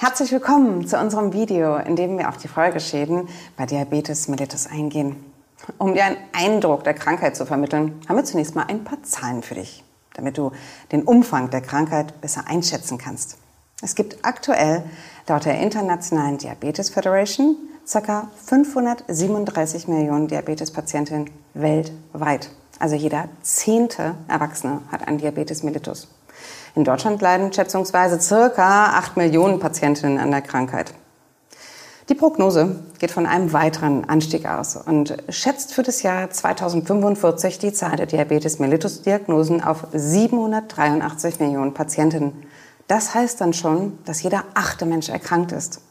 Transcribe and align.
Herzlich 0.00 0.30
willkommen 0.30 0.86
zu 0.86 0.96
unserem 0.96 1.32
Video, 1.32 1.76
in 1.76 1.96
dem 1.96 2.18
wir 2.18 2.28
auf 2.28 2.36
die 2.36 2.46
Folgeschäden 2.46 3.28
bei 3.56 3.66
Diabetes 3.66 4.28
mellitus 4.28 4.68
eingehen. 4.68 5.16
Um 5.76 5.92
dir 5.92 6.04
einen 6.04 6.18
Eindruck 6.32 6.84
der 6.84 6.94
Krankheit 6.94 7.34
zu 7.34 7.44
vermitteln, 7.44 8.00
haben 8.08 8.16
wir 8.16 8.24
zunächst 8.24 8.54
mal 8.54 8.66
ein 8.68 8.84
paar 8.84 9.02
Zahlen 9.02 9.42
für 9.42 9.56
dich, 9.56 9.82
damit 10.14 10.38
du 10.38 10.52
den 10.92 11.02
Umfang 11.02 11.50
der 11.50 11.62
Krankheit 11.62 12.20
besser 12.20 12.44
einschätzen 12.46 12.96
kannst. 12.96 13.38
Es 13.82 13.96
gibt 13.96 14.18
aktuell 14.22 14.84
laut 15.26 15.46
der 15.46 15.58
Internationalen 15.58 16.38
Diabetes 16.38 16.90
Federation 16.90 17.56
ca. 17.92 18.30
537 18.46 19.88
Millionen 19.88 20.28
Diabetespatientinnen 20.28 21.28
weltweit. 21.54 22.50
Also 22.78 22.94
jeder 22.94 23.28
zehnte 23.42 24.14
Erwachsene 24.28 24.82
hat 24.92 25.08
einen 25.08 25.18
Diabetes 25.18 25.64
mellitus. 25.64 26.06
In 26.74 26.84
Deutschland 26.84 27.20
leiden 27.20 27.52
schätzungsweise 27.52 28.20
circa 28.20 28.98
8 28.98 29.16
Millionen 29.16 29.58
Patientinnen 29.58 30.18
an 30.18 30.30
der 30.30 30.42
Krankheit. 30.42 30.92
Die 32.08 32.14
Prognose 32.14 32.76
geht 32.98 33.10
von 33.10 33.26
einem 33.26 33.52
weiteren 33.52 34.08
Anstieg 34.08 34.46
aus 34.46 34.76
und 34.76 35.14
schätzt 35.28 35.74
für 35.74 35.82
das 35.82 36.02
Jahr 36.02 36.30
2045 36.30 37.58
die 37.58 37.72
Zahl 37.74 37.96
der 37.96 38.06
Diabetes 38.06 38.58
mellitus 38.58 39.02
Diagnosen 39.02 39.62
auf 39.62 39.86
783 39.92 41.38
Millionen 41.38 41.74
Patientinnen. 41.74 42.46
Das 42.86 43.14
heißt 43.14 43.42
dann 43.42 43.52
schon, 43.52 43.98
dass 44.06 44.22
jeder 44.22 44.44
achte 44.54 44.86
Mensch 44.86 45.10
erkrankt 45.10 45.52
ist. 45.52 45.82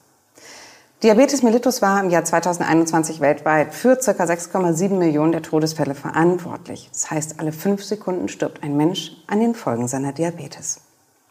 Diabetes 1.04 1.44
mellitus 1.44 1.84
war 1.84 2.02
im 2.02 2.10
Jahr 2.10 2.24
2021 2.26 3.22
weltweit 3.22 3.72
für 3.72 3.98
ca. 3.98 4.12
6,7 4.12 4.90
Millionen 4.96 5.32
der 5.32 5.44
Todesfälle 5.44 5.94
verantwortlich. 5.94 6.90
Das 6.92 7.12
heißt, 7.12 7.40
alle 7.40 7.52
fünf 7.52 7.84
Sekunden 7.84 8.28
stirbt 8.30 8.64
ein 8.64 8.76
Mensch 8.76 9.12
an 9.28 9.40
den 9.40 9.54
Folgen 9.54 9.88
seiner 9.88 10.12
Diabetes. 10.12 10.82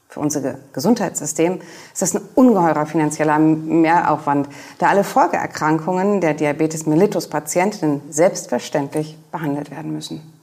Für 0.08 0.20
unser 0.20 0.54
Gesundheitssystem 0.72 1.60
ist 1.92 2.00
das 2.00 2.14
ein 2.14 2.22
ungeheurer 2.36 2.86
finanzieller 2.86 3.40
Mehraufwand, 3.40 4.48
da 4.78 4.86
alle 4.86 5.02
Folgeerkrankungen 5.02 6.20
der 6.20 6.34
Diabetes 6.34 6.86
mellitus 6.86 7.28
Patientinnen 7.28 8.02
selbstverständlich 8.08 9.18
behandelt 9.32 9.72
werden 9.72 9.92
müssen. 9.92 10.35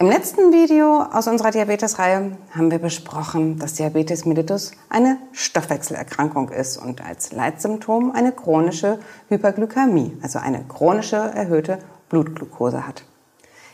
Im 0.00 0.06
letzten 0.06 0.52
Video 0.52 1.02
aus 1.02 1.26
unserer 1.26 1.50
Diabetes-Reihe 1.50 2.38
haben 2.52 2.70
wir 2.70 2.78
besprochen, 2.78 3.58
dass 3.58 3.74
Diabetes 3.74 4.26
mellitus 4.26 4.70
eine 4.88 5.18
Stoffwechselerkrankung 5.32 6.50
ist 6.50 6.76
und 6.76 7.04
als 7.04 7.32
Leitsymptom 7.32 8.12
eine 8.12 8.30
chronische 8.30 9.00
Hyperglykämie, 9.28 10.16
also 10.22 10.38
eine 10.38 10.62
chronische 10.68 11.16
erhöhte 11.16 11.80
Blutglucose 12.10 12.86
hat. 12.86 13.02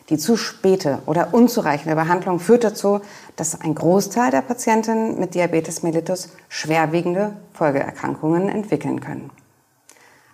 Die 0.08 0.16
zu 0.16 0.38
späte 0.38 1.00
oder 1.04 1.34
unzureichende 1.34 1.94
Behandlung 1.94 2.40
führt 2.40 2.64
dazu, 2.64 3.02
dass 3.36 3.60
ein 3.60 3.74
Großteil 3.74 4.30
der 4.30 4.40
Patienten 4.40 5.20
mit 5.20 5.34
Diabetes 5.34 5.82
mellitus 5.82 6.30
schwerwiegende 6.48 7.36
Folgeerkrankungen 7.52 8.48
entwickeln 8.48 9.00
können. 9.00 9.28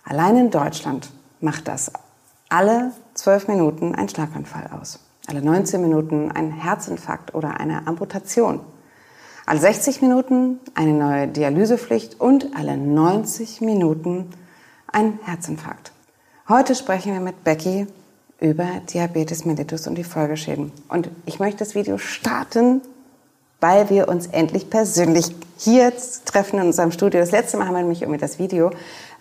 Allein 0.05 0.37
in 0.37 0.51
Deutschland 0.51 1.11
macht 1.41 1.67
das 1.67 1.91
alle 2.47 2.93
zwölf 3.13 3.49
Minuten 3.49 3.93
ein 3.93 4.07
Schlaganfall 4.07 4.69
aus 4.79 4.97
alle 5.27 5.41
19 5.41 5.81
Minuten 5.81 6.31
ein 6.31 6.51
Herzinfarkt 6.51 7.33
oder 7.35 7.59
eine 7.59 7.87
Amputation, 7.87 8.61
alle 9.45 9.59
60 9.59 10.01
Minuten 10.01 10.59
eine 10.75 10.93
neue 10.93 11.27
Dialysepflicht 11.27 12.19
und 12.19 12.55
alle 12.55 12.77
90 12.77 13.61
Minuten 13.61 14.29
ein 14.87 15.19
Herzinfarkt. 15.23 15.91
Heute 16.49 16.75
sprechen 16.75 17.13
wir 17.13 17.21
mit 17.21 17.43
Becky 17.43 17.87
über 18.39 18.67
Diabetes 18.91 19.45
mellitus 19.45 19.87
und 19.87 19.95
die 19.95 20.03
Folgeschäden. 20.03 20.71
Und 20.89 21.09
ich 21.25 21.39
möchte 21.39 21.59
das 21.59 21.75
Video 21.75 21.97
starten, 21.97 22.81
weil 23.61 23.89
wir 23.89 24.09
uns 24.09 24.27
endlich 24.27 24.69
persönlich 24.69 25.27
hier 25.57 25.93
treffen 26.25 26.59
in 26.59 26.67
unserem 26.67 26.91
Studio. 26.91 27.19
Das 27.19 27.31
letzte 27.31 27.57
Mal 27.57 27.67
haben 27.67 27.75
wir 27.75 27.81
nämlich 27.81 28.01
irgendwie 28.01 28.19
das 28.19 28.39
Video 28.39 28.71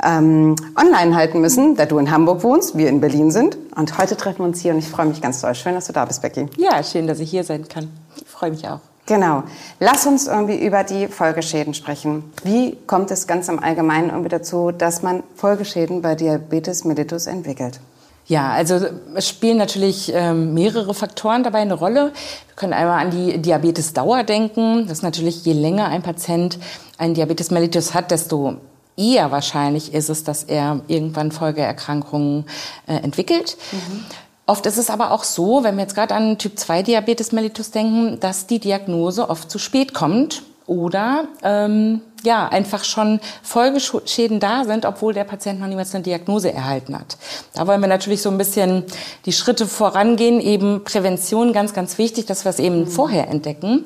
ähm, 0.03 0.57
online 0.75 1.15
halten 1.15 1.41
müssen, 1.41 1.77
da 1.77 1.85
du 1.85 1.99
in 1.99 2.11
Hamburg 2.11 2.43
wohnst, 2.43 2.77
wir 2.77 2.89
in 2.89 3.01
Berlin 3.01 3.31
sind. 3.31 3.59
Und 3.77 3.99
heute 3.99 4.17
treffen 4.17 4.39
wir 4.39 4.47
uns 4.47 4.61
hier 4.61 4.73
und 4.73 4.79
ich 4.79 4.89
freue 4.89 5.07
mich 5.07 5.21
ganz 5.21 5.43
doll. 5.43 5.55
Schön, 5.55 5.75
dass 5.75 5.87
du 5.87 5.93
da 5.93 6.07
bist, 6.07 6.23
Becky. 6.23 6.47
Ja, 6.57 6.83
schön, 6.83 7.07
dass 7.07 7.21
ich 7.21 7.31
hier 7.31 7.45
sein 7.45 7.69
kann. 7.69 7.91
Ich 8.17 8.27
freue 8.27 8.51
mich 8.51 8.67
auch. 8.67 8.81
Genau. 9.05 9.43
Lass 9.79 10.07
uns 10.07 10.27
irgendwie 10.27 10.65
über 10.65 10.85
die 10.85 11.09
Folgeschäden 11.09 11.75
sprechen. 11.75 12.33
Wie 12.45 12.77
kommt 12.87 13.11
es 13.11 13.27
ganz 13.27 13.49
im 13.49 13.59
Allgemeinen 13.59 14.09
irgendwie 14.09 14.29
dazu, 14.29 14.71
dass 14.71 15.03
man 15.03 15.23
Folgeschäden 15.35 16.01
bei 16.01 16.15
Diabetes 16.15 16.85
mellitus 16.85 17.27
entwickelt? 17.27 17.81
Ja, 18.27 18.53
also 18.53 18.79
es 19.15 19.29
spielen 19.29 19.57
natürlich 19.57 20.13
ähm, 20.15 20.55
mehrere 20.55 20.95
Faktoren 20.95 21.43
dabei 21.43 21.59
eine 21.61 21.75
Rolle. 21.75 22.13
Wir 22.47 22.55
können 22.55 22.73
einmal 22.73 23.01
an 23.01 23.11
die 23.11 23.39
Diabetesdauer 23.39 24.23
denken. 24.23 24.87
Das 24.87 24.99
ist 24.99 25.03
natürlich, 25.03 25.45
je 25.45 25.53
länger 25.53 25.89
ein 25.89 26.03
Patient 26.03 26.59
einen 26.97 27.15
Diabetes 27.15 27.51
mellitus 27.51 27.93
hat, 27.93 28.11
desto 28.13 28.59
eher 28.97 29.33
wahrscheinlich 29.33 29.95
ist 29.95 30.11
es, 30.11 30.23
dass 30.23 30.45
er 30.45 30.81
irgendwann 30.87 31.33
Folgeerkrankungen 31.33 32.45
äh, 32.87 32.95
entwickelt. 32.97 33.57
Mhm. 33.73 34.05
Oft 34.47 34.67
ist 34.67 34.79
es 34.79 34.91
aber 34.91 35.13
auch 35.13 35.25
so, 35.25 35.63
wenn 35.63 35.77
wir 35.77 35.83
jetzt 35.83 35.95
gerade 35.95 36.15
an 36.15 36.37
Typ 36.37 36.59
2 36.59 36.83
Diabetes 36.83 37.33
mellitus 37.33 37.71
denken, 37.71 38.19
dass 38.21 38.47
die 38.47 38.59
Diagnose 38.59 39.31
oft 39.31 39.51
zu 39.51 39.59
spät 39.59 39.95
kommt 39.95 40.43
oder 40.67 41.25
ähm, 41.43 42.01
ja 42.23 42.49
einfach 42.49 42.85
schon 42.85 43.21
Folgeschäden 43.43 44.41
da 44.41 44.65
sind, 44.65 44.85
obwohl 44.85 45.15
der 45.15 45.25
Patient 45.25 45.61
noch 45.61 45.67
niemals 45.67 45.95
eine 45.95 46.05
Diagnose 46.05 46.53
erhalten 46.53 46.99
hat. 46.99 47.17
Da 47.55 47.67
wollen 47.67 47.81
wir 47.81 47.89
natürlich 47.89 48.23
so 48.23 48.31
ein 48.31 48.39
bisschen 48.39 48.85
die 49.27 49.33
Schritte 49.33 49.67
vorangehen, 49.67 50.41
eben 50.41 50.85
Prävention 50.85 51.53
ganz 51.53 51.75
ganz 51.75 51.99
wichtig, 51.99 52.27
dass 52.27 52.45
wir 52.45 52.51
es 52.51 52.59
eben 52.59 52.81
mhm. 52.81 52.87
vorher 52.89 53.29
entdecken 53.29 53.85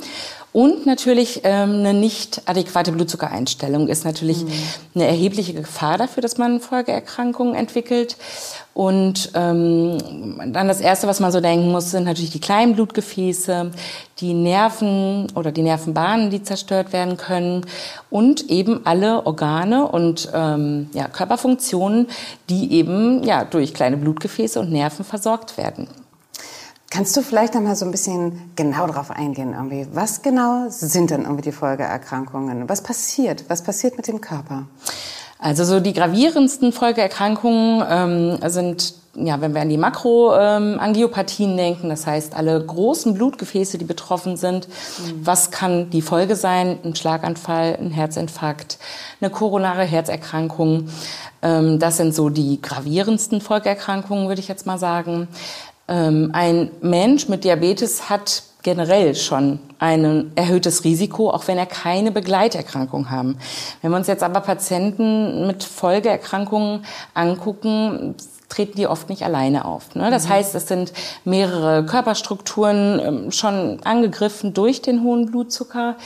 und 0.54 0.87
natürlich 0.87 1.41
ähm, 1.42 1.81
eine 1.81 1.92
nicht 1.92 2.42
adäquate 2.47 2.92
Blutzuckereinstellung 2.92 3.88
ist 3.88 4.04
natürlich 4.04 4.44
mhm. 4.44 4.53
eine 4.94 5.09
erhebliche 5.09 5.53
Gefahr 5.53 5.98
dafür, 5.98 6.20
dass 6.20 6.38
man 6.38 6.60
Folgeerkrankungen 6.60 7.56
entwickelt. 7.56 8.16
Und 8.72 9.32
ähm, 9.34 9.98
dann 10.53 10.69
das 10.69 10.81
Erste, 10.81 11.09
was 11.09 11.19
man 11.19 11.32
so 11.32 11.41
denken 11.41 11.72
muss, 11.72 11.91
sind 11.91 12.04
natürlich 12.04 12.31
die 12.31 12.41
kleinen 12.41 12.76
Blutgefäße, 12.76 13.72
die 14.20 14.32
Nerven 14.32 15.26
oder 15.34 15.50
die 15.50 15.62
Nervenbahnen, 15.62 16.31
die 16.31 16.44
zerstört 16.44 16.92
werden 16.92 17.16
können 17.16 17.66
und 18.09 18.48
eben 18.48 18.86
alle 18.86 19.26
Organe 19.26 19.88
und 19.88 20.31
ähm, 20.32 20.88
ja, 20.92 21.09
Körperfunktionen, 21.09 22.06
die 22.48 22.75
eben 22.75 23.25
ja, 23.25 23.44
durch 23.44 23.75
kleine 23.75 23.97
Blutgefäße 23.97 24.60
und 24.60 24.71
Nerven 24.71 25.04
versorgt 25.04 25.59
werden. 25.59 25.88
Kannst 26.94 27.16
du 27.16 27.22
vielleicht 27.22 27.55
noch 27.55 27.60
mal 27.60 27.75
so 27.75 27.84
ein 27.84 27.91
bisschen 27.91 28.53
genau 28.55 28.87
darauf 28.87 29.10
eingehen, 29.10 29.53
irgendwie? 29.53 29.84
Was 29.94 30.22
genau 30.22 30.66
sind 30.69 31.10
denn 31.10 31.22
irgendwie 31.22 31.43
die 31.43 31.50
Folgeerkrankungen? 31.50 32.69
Was 32.69 32.84
passiert? 32.84 33.47
Was 33.49 33.62
passiert 33.62 33.97
mit 33.97 34.06
dem 34.06 34.21
Körper? 34.21 34.69
Also 35.41 35.65
so 35.65 35.81
die 35.81 35.93
gravierendsten 35.93 36.72
Folgeerkrankungen 36.72 37.84
ähm, 37.91 38.49
sind 38.49 38.94
ja, 39.16 39.41
wenn 39.41 39.54
wir 39.54 39.60
an 39.60 39.69
die 39.69 39.77
Makroangiopathien 39.77 41.50
ähm, 41.50 41.56
denken, 41.56 41.88
das 41.88 42.06
heißt 42.06 42.34
alle 42.37 42.65
großen 42.65 43.15
Blutgefäße, 43.15 43.78
die 43.78 43.84
betroffen 43.84 44.37
sind, 44.37 44.69
mhm. 44.69 45.27
was 45.27 45.50
kann 45.50 45.91
die 45.91 46.03
Folge 46.03 46.37
sein? 46.37 46.78
Ein 46.84 46.94
Schlaganfall, 46.94 47.77
ein 47.81 47.91
Herzinfarkt, 47.91 48.78
eine 49.21 49.31
koronare 49.31 49.83
Herzerkrankung. 49.83 50.88
Ähm, 51.43 51.78
das 51.78 51.97
sind 51.97 52.15
so 52.15 52.28
die 52.28 52.60
gravierendsten 52.60 53.41
Folgeerkrankungen, 53.41 54.28
würde 54.28 54.41
ich 54.41 54.49
jetzt 54.49 54.66
mal 54.66 54.78
sagen. 54.78 55.28
Ähm, 55.89 56.31
ein 56.33 56.71
Mensch 56.81 57.28
mit 57.28 57.45
Diabetes 57.45 58.09
hat 58.09 58.43
generell 58.65 59.15
schon 59.15 59.61
ein 59.79 60.33
erhöhtes 60.35 60.83
Risiko, 60.83 61.31
auch 61.31 61.47
wenn 61.47 61.59
er 61.59 61.67
keine 61.67 62.11
Begleiterkrankung 62.11 63.11
haben. 63.11 63.39
Wenn 63.83 63.93
wir 63.93 63.97
uns 63.97 64.09
jetzt 64.09 64.25
aber 64.25 64.41
Patienten 64.41 65.47
mit 65.47 65.63
Folgeerkrankungen 65.63 66.85
angucken, 67.13 68.17
treten 68.49 68.77
die 68.77 68.87
oft 68.87 69.09
nicht 69.09 69.23
alleine 69.25 69.65
auf. 69.65 69.95
Ne? 69.95 70.11
Das 70.11 70.25
mhm. 70.25 70.31
heißt, 70.31 70.55
es 70.55 70.69
sind 70.69 70.93
mehrere 71.25 71.85
Körperstrukturen 71.85 73.01
ähm, 73.01 73.31
schon 73.33 73.79
angegriffen 73.85 74.55
durch 74.55 74.81
den 74.81 75.03
hohen 75.03 75.27
Blutzucker. 75.27 75.97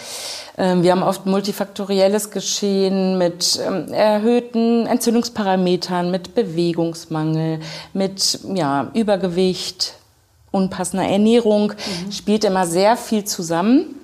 Ähm, 0.57 0.83
wir 0.83 0.93
haben 0.93 1.03
oft 1.03 1.27
multifaktorielles 1.27 2.31
Geschehen 2.31 3.19
mit 3.19 3.61
ähm, 3.65 3.93
erhöhten 3.93 4.87
Entzündungsparametern, 4.87 6.11
mit 6.11 6.35
Bewegungsmangel, 6.35 7.61
mit 7.93 8.41
ja, 8.55 8.91
Übergewicht, 8.95 9.98
unpassender 10.59 11.07
Ernährung, 11.07 11.73
mhm. 11.73 12.13
spielt 12.13 12.45
immer 12.45 12.67
sehr 12.67 12.97
viel 12.97 13.25
zusammen. 13.25 13.95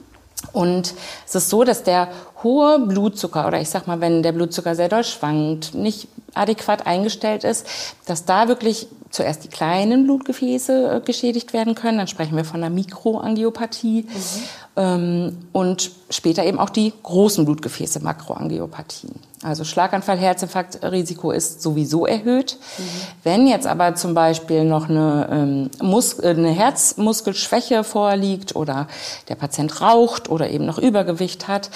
Und 0.52 0.94
es 1.26 1.34
ist 1.34 1.50
so, 1.50 1.64
dass 1.64 1.82
der 1.82 2.08
hohe 2.42 2.78
Blutzucker 2.78 3.46
oder 3.46 3.60
ich 3.60 3.70
sag 3.70 3.86
mal, 3.86 4.00
wenn 4.00 4.22
der 4.22 4.32
Blutzucker 4.32 4.74
sehr 4.74 4.88
doll 4.88 5.04
schwankt, 5.04 5.74
nicht 5.74 6.08
adäquat 6.34 6.86
eingestellt 6.86 7.44
ist, 7.44 7.66
dass 8.06 8.24
da 8.24 8.48
wirklich 8.48 8.88
zuerst 9.14 9.44
die 9.44 9.48
kleinen 9.48 10.04
Blutgefäße 10.04 10.96
äh, 10.96 11.00
geschädigt 11.00 11.52
werden 11.52 11.74
können. 11.74 11.98
Dann 11.98 12.08
sprechen 12.08 12.36
wir 12.36 12.44
von 12.44 12.62
einer 12.62 12.74
Mikroangiopathie. 12.74 14.02
Mhm. 14.02 14.42
Ähm, 14.76 15.38
und 15.52 15.92
später 16.10 16.44
eben 16.44 16.58
auch 16.58 16.70
die 16.70 16.92
großen 17.02 17.44
Blutgefäße, 17.44 18.00
Makroangiopathien. 18.00 19.14
Also 19.44 19.62
Schlaganfall, 19.62 20.18
Herzinfarktrisiko 20.18 21.30
ist 21.30 21.62
sowieso 21.62 22.06
erhöht. 22.06 22.58
Mhm. 22.78 22.82
Wenn 23.22 23.46
jetzt 23.46 23.68
aber 23.68 23.94
zum 23.94 24.14
Beispiel 24.14 24.64
noch 24.64 24.88
eine, 24.88 25.28
ähm, 25.30 25.70
Mus 25.80 26.18
äh, 26.18 26.30
eine 26.30 26.50
Herzmuskelschwäche 26.50 27.84
vorliegt 27.84 28.56
oder 28.56 28.88
der 29.28 29.36
Patient 29.36 29.80
raucht 29.80 30.28
oder 30.28 30.50
eben 30.50 30.66
noch 30.66 30.78
Übergewicht 30.78 31.46
hat, 31.46 31.70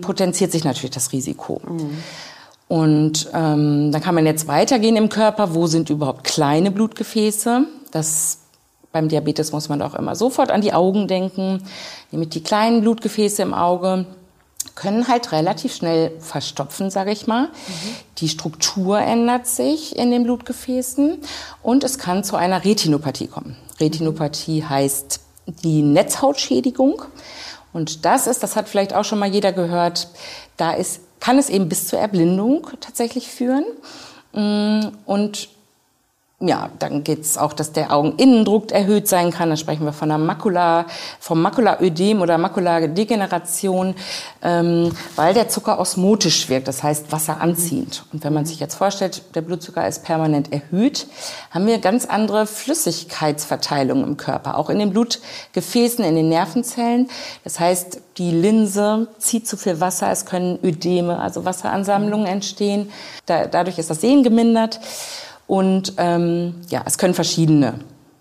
potenziert 0.00 0.52
sich 0.52 0.64
natürlich 0.64 0.94
das 0.94 1.12
Risiko. 1.12 1.62
Mhm. 1.66 2.02
Und 2.68 3.30
ähm, 3.32 3.92
dann 3.92 4.02
kann 4.02 4.14
man 4.14 4.26
jetzt 4.26 4.46
weitergehen 4.46 4.96
im 4.96 5.08
Körper. 5.08 5.54
Wo 5.54 5.66
sind 5.66 5.88
überhaupt 5.90 6.24
kleine 6.24 6.70
Blutgefäße? 6.70 7.64
Das 7.90 8.40
beim 8.92 9.08
Diabetes 9.08 9.52
muss 9.52 9.68
man 9.68 9.82
auch 9.82 9.94
immer 9.94 10.16
sofort 10.16 10.50
an 10.50 10.60
die 10.60 10.72
Augen 10.72 11.08
denken. 11.08 11.62
Nämlich 12.10 12.30
die 12.30 12.42
kleinen 12.42 12.80
Blutgefäße 12.80 13.42
im 13.42 13.54
Auge 13.54 14.06
können 14.74 15.08
halt 15.08 15.32
relativ 15.32 15.74
schnell 15.74 16.12
verstopfen, 16.20 16.90
sage 16.90 17.10
ich 17.10 17.26
mal. 17.26 17.44
Mhm. 17.44 17.50
Die 18.18 18.28
Struktur 18.28 18.98
ändert 18.98 19.46
sich 19.46 19.96
in 19.96 20.10
den 20.10 20.24
Blutgefäßen 20.24 21.18
und 21.62 21.84
es 21.84 21.98
kann 21.98 22.24
zu 22.24 22.36
einer 22.36 22.64
Retinopathie 22.64 23.26
kommen. 23.26 23.56
Retinopathie 23.80 24.64
heißt 24.64 25.20
die 25.64 25.82
Netzhautschädigung. 25.82 27.02
Und 27.72 28.04
das 28.04 28.26
ist, 28.26 28.42
das 28.42 28.56
hat 28.56 28.68
vielleicht 28.68 28.94
auch 28.94 29.04
schon 29.04 29.18
mal 29.18 29.28
jeder 29.28 29.52
gehört, 29.52 30.08
da 30.56 30.72
ist 30.72 31.00
kann 31.20 31.38
es 31.38 31.48
eben 31.48 31.68
bis 31.68 31.88
zur 31.88 31.98
Erblindung 31.98 32.68
tatsächlich 32.80 33.28
führen. 33.28 33.64
Mm, 34.32 34.88
und 35.06 35.48
ja, 36.40 36.70
dann 36.78 37.02
geht 37.02 37.22
es 37.22 37.36
auch, 37.36 37.52
dass 37.52 37.72
der 37.72 37.92
Augeninnendruck 37.92 38.70
erhöht 38.70 39.08
sein 39.08 39.32
kann. 39.32 39.50
Da 39.50 39.56
sprechen 39.56 39.84
wir 39.84 39.92
von 39.92 40.08
einer 40.08 40.22
Makula, 40.22 40.86
vom 41.18 41.42
Makulaödem 41.42 42.22
oder 42.22 42.38
Makuladegeneration, 42.38 43.96
ähm, 44.42 44.92
weil 45.16 45.34
der 45.34 45.48
Zucker 45.48 45.80
osmotisch 45.80 46.48
wirkt, 46.48 46.68
das 46.68 46.84
heißt 46.84 47.10
wasseranziehend. 47.10 48.04
Und 48.12 48.22
wenn 48.22 48.32
man 48.32 48.46
sich 48.46 48.60
jetzt 48.60 48.76
vorstellt, 48.76 49.34
der 49.34 49.40
Blutzucker 49.40 49.88
ist 49.88 50.04
permanent 50.04 50.52
erhöht, 50.52 51.08
haben 51.50 51.66
wir 51.66 51.78
ganz 51.78 52.06
andere 52.06 52.46
Flüssigkeitsverteilung 52.46 54.04
im 54.04 54.16
Körper, 54.16 54.58
auch 54.58 54.70
in 54.70 54.78
den 54.78 54.90
Blutgefäßen, 54.90 56.04
in 56.04 56.14
den 56.14 56.28
Nervenzellen. 56.28 57.10
Das 57.42 57.58
heißt, 57.58 58.00
die 58.16 58.30
Linse 58.30 59.08
zieht 59.18 59.48
zu 59.48 59.56
viel 59.56 59.80
Wasser, 59.80 60.12
es 60.12 60.24
können 60.24 60.60
Ödeme, 60.62 61.18
also 61.18 61.44
Wasseransammlungen 61.44 62.28
entstehen. 62.28 62.92
Da, 63.26 63.46
dadurch 63.46 63.78
ist 63.78 63.90
das 63.90 64.00
Sehen 64.00 64.22
gemindert. 64.22 64.78
Und 65.48 65.94
ähm, 65.96 66.54
ja, 66.68 66.82
es 66.86 66.98
können 66.98 67.14
verschiedene 67.14 67.74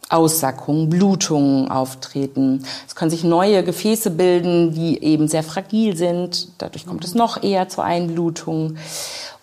Aussackungen, 0.09 0.89
Blutungen 0.89 1.69
auftreten. 1.69 2.63
Es 2.87 2.95
können 2.95 3.11
sich 3.11 3.25
neue 3.25 3.63
Gefäße 3.63 4.11
bilden, 4.11 4.73
die 4.73 5.03
eben 5.03 5.27
sehr 5.27 5.43
fragil 5.43 5.97
sind. 5.97 6.47
Dadurch 6.57 6.87
kommt 6.87 7.03
es 7.03 7.13
noch 7.13 7.43
eher 7.43 7.67
zur 7.67 7.83
Einblutung. 7.83 8.77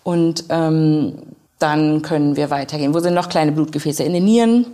Und 0.03 0.45
ähm, 0.49 1.19
dann 1.59 2.01
können 2.01 2.37
wir 2.37 2.51
weitergehen. 2.51 2.95
Wo 2.95 3.01
sind 3.01 3.15
noch 3.15 3.29
kleine 3.29 3.53
Blutgefäße? 3.53 4.03
In 4.03 4.15
den 4.15 4.25
Nieren. 4.25 4.67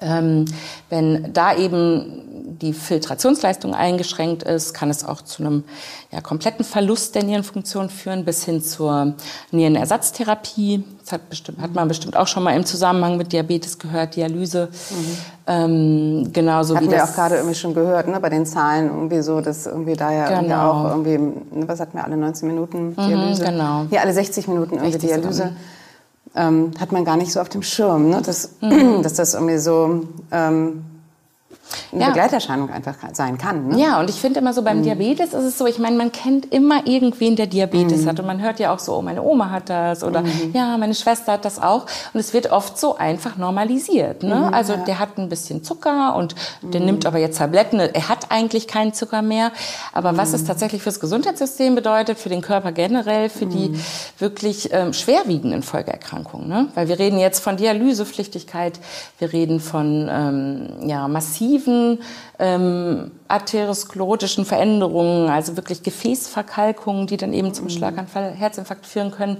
Ähm, 0.00 0.46
wenn 0.88 1.32
da 1.34 1.54
eben 1.54 2.22
die 2.62 2.72
Filtrationsleistung 2.72 3.74
eingeschränkt 3.74 4.42
ist, 4.42 4.74
kann 4.74 4.90
es 4.90 5.04
auch 5.04 5.22
zu 5.22 5.42
einem 5.42 5.64
ja, 6.12 6.20
kompletten 6.20 6.64
Verlust 6.64 7.14
der 7.14 7.24
Nierenfunktion 7.24 7.88
führen, 7.90 8.24
bis 8.24 8.44
hin 8.44 8.62
zur 8.62 9.14
Nierenersatztherapie. 9.52 10.84
Das 11.02 11.12
hat, 11.12 11.28
bestimmt, 11.28 11.60
hat 11.60 11.74
man 11.74 11.88
bestimmt 11.88 12.16
auch 12.16 12.26
schon 12.26 12.42
mal 12.42 12.54
im 12.54 12.64
Zusammenhang 12.64 13.16
mit 13.16 13.32
Diabetes 13.32 13.78
gehört, 13.78 14.16
Dialyse. 14.16 14.68
Mhm. 14.90 15.16
Ähm, 15.46 16.32
genauso 16.32 16.76
hatten 16.76 16.86
wie 16.86 16.90
wir 16.90 16.98
das, 16.98 17.10
auch 17.10 17.14
gerade 17.14 17.36
irgendwie 17.36 17.54
schon 17.56 17.74
gehört, 17.74 18.06
ne, 18.08 18.20
bei 18.20 18.28
den 18.28 18.46
Zahlen 18.46 18.86
irgendwie 18.88 19.20
so, 19.22 19.40
dass 19.40 19.66
irgendwie 19.66 19.94
da 19.94 20.12
ja 20.12 20.28
irgendwie 20.30 20.50
Genau. 20.50 20.70
auch 20.70 20.84
irgendwie, 20.90 21.18
ne, 21.18 21.66
was 21.66 21.80
hatten 21.80 21.96
wir, 21.96 22.04
alle 22.04 22.16
19 22.16 22.46
Minuten 22.48 22.94
Dialyse? 22.94 23.44
genau. 23.44 23.86
Hier 23.90 24.00
alle 24.02 24.12
60 24.12 24.46
Minuten 24.48 24.74
irgendwie 24.74 24.92
60 24.92 25.10
sogar. 25.10 25.20
Dialyse. 25.22 25.52
Ähm, 26.36 26.70
hat 26.78 26.92
man 26.92 27.04
gar 27.04 27.16
nicht 27.16 27.32
so 27.32 27.40
auf 27.40 27.48
dem 27.48 27.62
Schirm, 27.62 28.08
ne? 28.10 28.22
dass, 28.24 28.50
Mhm. 28.60 29.02
dass 29.02 29.14
das 29.14 29.34
irgendwie 29.34 29.58
so 29.58 30.04
ähm, 30.30 30.84
eine 31.92 32.02
Ja. 32.02 32.06
Begleiterscheinung 32.08 32.70
einfach 32.70 32.96
sein 33.12 33.38
kann. 33.38 33.68
Ne? 33.68 33.80
Ja, 33.80 34.00
und 34.00 34.10
ich 34.10 34.16
finde 34.16 34.40
immer 34.40 34.52
so 34.52 34.62
beim 34.62 34.82
Diabetes 34.82 35.34
ist 35.34 35.44
es 35.44 35.58
so, 35.58 35.66
ich 35.66 35.78
meine, 35.78 35.96
man 35.96 36.12
kennt 36.12 36.52
immer 36.52 36.86
irgendwen, 36.86 37.36
der 37.36 37.46
Diabetes 37.46 38.06
hat. 38.06 38.20
Und 38.20 38.26
man 38.26 38.40
hört 38.40 38.58
ja 38.60 38.72
auch 38.74 38.78
so, 38.78 38.96
oh, 38.96 39.02
meine 39.02 39.22
Oma 39.22 39.50
hat 39.50 39.68
das 39.70 40.02
oder 40.04 40.22
ja, 40.52 40.76
meine 40.78 40.94
Schwester 40.94 41.32
hat 41.32 41.44
das 41.44 41.60
auch. 41.60 41.86
Und 42.12 42.20
es 42.20 42.32
wird 42.32 42.50
oft 42.52 42.78
so 42.78 42.96
einfach 42.96 43.36
normalisiert. 43.36 44.22
Ne? 44.22 44.50
also 44.52 44.76
der 44.76 44.98
hat 44.98 45.18
ein 45.18 45.28
bisschen 45.28 45.62
Zucker 45.62 46.14
und 46.16 46.34
der 46.62 46.80
nimmt 46.80 47.06
aber 47.06 47.18
jetzt 47.18 47.38
Tabletten. 47.38 47.78
Er 47.80 48.08
hat 48.08 48.26
eigentlich 48.30 48.66
keinen 48.66 48.92
Zucker 48.92 49.22
mehr. 49.22 49.52
Aber 49.92 50.16
was 50.16 50.32
es 50.32 50.44
tatsächlich 50.44 50.82
fürs 50.82 51.00
Gesundheitssystem 51.00 51.74
bedeutet, 51.74 52.18
für 52.18 52.28
den 52.28 52.40
Körper 52.40 52.72
generell, 52.72 53.28
für 53.28 53.46
die 53.46 53.78
wirklich 54.18 54.70
ähm, 54.72 54.92
schwerwiegenden 54.92 55.62
Folgeerkrankungen. 55.62 56.48
Ne? 56.48 56.68
Weil 56.74 56.88
wir 56.88 56.98
reden 56.98 57.18
jetzt 57.18 57.40
von 57.40 57.56
Dialysepflichtigkeit, 57.56 58.78
wir 59.18 59.32
reden 59.32 59.60
von 59.60 60.08
ähm, 60.10 60.88
ja, 60.88 61.08
massiven 61.60 61.98
ähm, 62.38 63.10
arteriosklerotischen 63.28 64.44
Veränderungen, 64.44 65.28
also 65.28 65.56
wirklich 65.56 65.82
Gefäßverkalkungen, 65.82 67.06
die 67.06 67.16
dann 67.16 67.32
eben 67.32 67.54
zum 67.54 67.68
Schlaganfall, 67.68 68.32
Herzinfarkt 68.32 68.86
führen 68.86 69.10
können. 69.10 69.36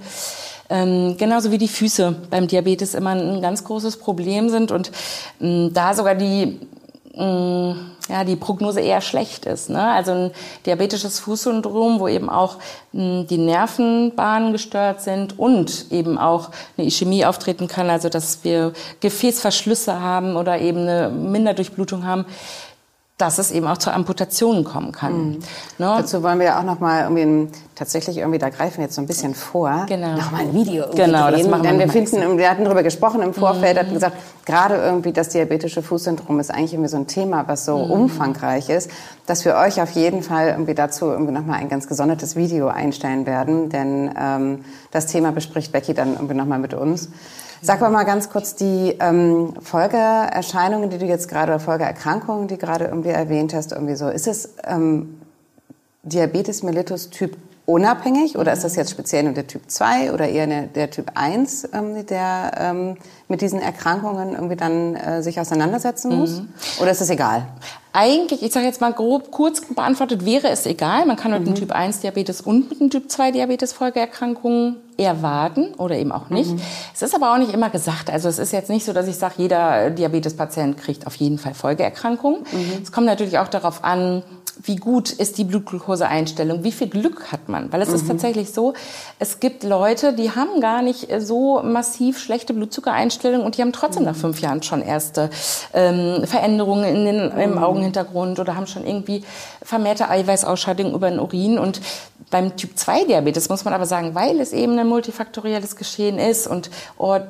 Ähm, 0.69 1.17
genauso 1.17 1.51
wie 1.51 1.57
die 1.57 1.67
Füße 1.67 2.15
beim 2.29 2.47
Diabetes 2.47 2.93
immer 2.93 3.11
ein 3.11 3.41
ganz 3.41 3.63
großes 3.63 3.97
Problem 3.97 4.49
sind 4.49 4.71
und 4.71 4.91
ähm, 5.41 5.71
da 5.73 5.93
sogar 5.93 6.15
die 6.15 6.59
ja, 7.13 8.23
die 8.23 8.35
Prognose 8.35 8.79
eher 8.79 9.01
schlecht 9.01 9.45
ist. 9.45 9.69
Ne? 9.69 9.83
Also 9.83 10.11
ein 10.11 10.31
diabetisches 10.65 11.19
Fußsyndrom, 11.19 11.99
wo 11.99 12.07
eben 12.07 12.29
auch 12.29 12.57
mh, 12.93 13.23
die 13.23 13.37
Nervenbahnen 13.37 14.53
gestört 14.53 15.01
sind 15.01 15.37
und 15.37 15.87
eben 15.91 16.17
auch 16.17 16.51
eine 16.77 16.87
Ischämie 16.87 17.25
auftreten 17.25 17.67
kann, 17.67 17.89
also 17.89 18.07
dass 18.07 18.43
wir 18.43 18.73
Gefäßverschlüsse 19.01 19.99
haben 19.99 20.37
oder 20.37 20.59
eben 20.59 20.79
eine 20.79 21.09
Minderdurchblutung 21.09 22.05
haben, 22.05 22.25
dass 23.21 23.37
es 23.37 23.51
eben 23.51 23.67
auch 23.67 23.77
zu 23.77 23.91
Amputationen 23.93 24.63
kommen 24.63 24.91
kann. 24.91 25.31
Ne? 25.31 25.39
Dazu 25.77 26.23
wollen 26.23 26.39
wir 26.39 26.47
ja 26.47 26.59
auch 26.59 26.63
noch 26.63 26.79
mal 26.79 27.03
irgendwie 27.03 27.49
tatsächlich 27.75 28.17
irgendwie, 28.17 28.39
da 28.39 28.49
greifen 28.49 28.77
wir 28.77 28.85
jetzt 28.85 28.95
so 28.95 29.01
ein 29.01 29.07
bisschen 29.07 29.35
vor, 29.35 29.85
Genau. 29.87 30.15
noch 30.15 30.31
mal 30.31 30.41
ein 30.41 30.53
Video 30.53 30.85
Genau, 30.95 31.29
das 31.29 31.41
drehen, 31.41 31.49
machen 31.51 31.63
wir 31.63 31.69
denn 31.69 31.79
wir 31.79 31.87
mal 31.87 31.91
finden, 31.91 32.37
wir 32.37 32.49
hatten 32.49 32.63
darüber 32.63 32.83
gesprochen 32.83 33.21
im 33.21 33.33
Vorfeld, 33.33 33.77
hatten 33.77 33.93
gesagt, 33.93 34.17
gerade 34.45 34.75
irgendwie 34.75 35.11
das 35.11 35.29
diabetische 35.29 35.81
Fußsyndrom 35.81 36.39
ist 36.39 36.51
eigentlich 36.51 36.73
irgendwie 36.73 36.89
so 36.89 36.97
ein 36.97 37.07
Thema, 37.07 37.47
was 37.47 37.65
so 37.65 37.75
umfangreich 37.75 38.69
ist, 38.69 38.89
dass 39.25 39.45
wir 39.45 39.55
euch 39.55 39.81
auf 39.81 39.91
jeden 39.91 40.23
Fall 40.23 40.49
irgendwie 40.49 40.73
dazu 40.73 41.05
irgendwie 41.05 41.31
noch 41.31 41.45
mal 41.45 41.55
ein 41.55 41.69
ganz 41.69 41.87
gesondertes 41.87 42.35
Video 42.35 42.67
einstellen 42.67 43.25
werden, 43.25 43.69
denn 43.69 44.11
ähm, 44.19 44.65
das 44.91 45.07
Thema 45.07 45.31
bespricht 45.31 45.71
Becky 45.71 45.93
dann 45.93 46.13
irgendwie 46.13 46.35
noch 46.35 46.45
mal 46.45 46.59
mit 46.59 46.73
uns. 46.73 47.09
Sag 47.63 47.79
mal 47.79 47.91
mal 47.91 48.05
ganz 48.05 48.29
kurz 48.29 48.55
die 48.55 48.95
ähm, 48.99 49.53
Folgeerscheinungen, 49.61 50.89
die 50.89 50.97
du 50.97 51.05
jetzt 51.05 51.27
gerade, 51.27 51.51
oder 51.51 51.59
Folgeerkrankungen, 51.59 52.47
die 52.47 52.57
gerade 52.57 52.85
irgendwie 52.85 53.09
erwähnt 53.09 53.53
hast, 53.53 53.71
irgendwie 53.71 53.93
so. 53.93 54.09
Ist 54.09 54.27
es 54.27 54.55
ähm, 54.63 55.21
Diabetes 56.01 56.63
mellitus 56.63 57.11
Typ 57.11 57.37
unabhängig 57.71 58.37
oder 58.37 58.53
ist 58.53 58.63
das 58.63 58.75
jetzt 58.75 58.91
speziell 58.91 59.23
nur 59.23 59.33
der 59.33 59.47
Typ 59.47 59.63
2 59.67 60.13
oder 60.13 60.27
eher 60.27 60.47
der, 60.47 60.91
Typ 60.91 61.11
1, 61.15 61.69
ähm, 61.73 62.05
der 62.05 62.51
ähm, 62.57 62.97
mit 63.27 63.41
diesen 63.41 63.61
Erkrankungen 63.61 64.33
irgendwie 64.33 64.55
dann 64.55 64.95
äh, 64.95 65.23
sich 65.23 65.39
auseinandersetzen 65.39 66.17
muss? 66.17 66.41
Oder 66.79 66.91
ist 66.91 67.01
das 67.01 67.09
egal? 67.09 67.47
Eigentlich, 67.93 68.41
ich 68.41 68.53
sage 68.53 68.65
jetzt 68.65 68.79
mal 68.79 68.93
grob, 68.93 69.31
kurz 69.31 69.61
beantwortet, 69.61 70.25
wäre 70.25 70.49
es 70.49 70.65
egal. 70.65 71.05
Man 71.05 71.17
kann 71.17 71.31
mit 71.31 71.45
dem 71.45 71.55
Typ 71.55 71.73
1 71.73 71.99
Diabetes 71.99 72.39
und 72.39 72.69
mit 72.69 72.79
dem 72.79 72.89
Typ 72.89 73.11
2 73.11 73.31
Diabetes 73.31 73.73
Folgeerkrankungen 73.73 74.77
erwarten 74.97 75.73
oder 75.73 75.95
eben 75.97 76.11
auch 76.13 76.29
nicht. 76.29 76.53
Es 76.93 77.01
ist 77.01 77.13
aber 77.13 77.33
auch 77.33 77.37
nicht 77.37 77.53
immer 77.53 77.69
gesagt. 77.69 78.09
Also 78.09 78.29
es 78.29 78.39
ist 78.39 78.53
jetzt 78.53 78.69
nicht 78.69 78.85
so, 78.85 78.93
dass 78.93 79.07
ich 79.07 79.17
sage, 79.17 79.35
jeder 79.37 79.89
Diabetespatient 79.89 80.77
kriegt 80.77 81.05
auf 81.05 81.15
jeden 81.15 81.37
Fall 81.37 81.53
Folgeerkrankungen. 81.53 82.43
Es 82.81 82.93
kommt 82.93 83.07
natürlich 83.07 83.39
auch 83.39 83.49
darauf 83.49 83.83
an, 83.83 84.23
wie 84.63 84.75
gut 84.75 85.11
ist 85.11 85.37
die 85.37 85.43
Blutglukoseeinstellung, 85.43 86.63
wie 86.63 86.71
viel 86.71 86.87
Glück 86.87 87.31
hat 87.31 87.49
man. 87.49 87.71
Weil 87.71 87.81
es 87.81 87.89
ist 87.89 88.07
tatsächlich 88.07 88.51
so, 88.51 88.73
es 89.19 89.39
gibt 89.39 89.63
Leute, 89.63 90.13
die 90.13 90.31
haben 90.31 90.61
gar 90.61 90.81
nicht 90.81 91.07
so 91.19 91.61
massiv 91.63 92.19
schlechte 92.19 92.53
Blutzuckereinstellungen 92.53 93.45
und 93.45 93.57
die 93.57 93.61
haben 93.61 93.73
trotzdem 93.73 94.03
nach 94.03 94.15
fünf 94.15 94.41
Jahren 94.41 94.61
schon 94.63 94.81
erste 94.81 95.29
ähm, 95.73 96.25
Veränderungen 96.25 96.83
in 96.83 97.05
den, 97.05 97.31
im 97.31 97.57
Augenhintergrund 97.57 98.39
oder 98.39 98.55
haben 98.55 98.67
schon 98.67 98.85
irgendwie 98.85 99.23
vermehrte 99.63 100.09
Eiweißausscheidung 100.09 100.93
über 100.93 101.09
den 101.09 101.19
Urin. 101.19 101.57
Und 101.57 101.81
beim 102.31 102.55
Typ 102.55 102.77
2 102.77 103.05
Diabetes 103.05 103.49
muss 103.49 103.65
man 103.65 103.73
aber 103.73 103.85
sagen, 103.85 104.15
weil 104.15 104.39
es 104.39 104.53
eben 104.53 104.79
ein 104.79 104.87
multifaktorielles 104.87 105.75
Geschehen 105.75 106.17
ist 106.17 106.47
und 106.47 106.71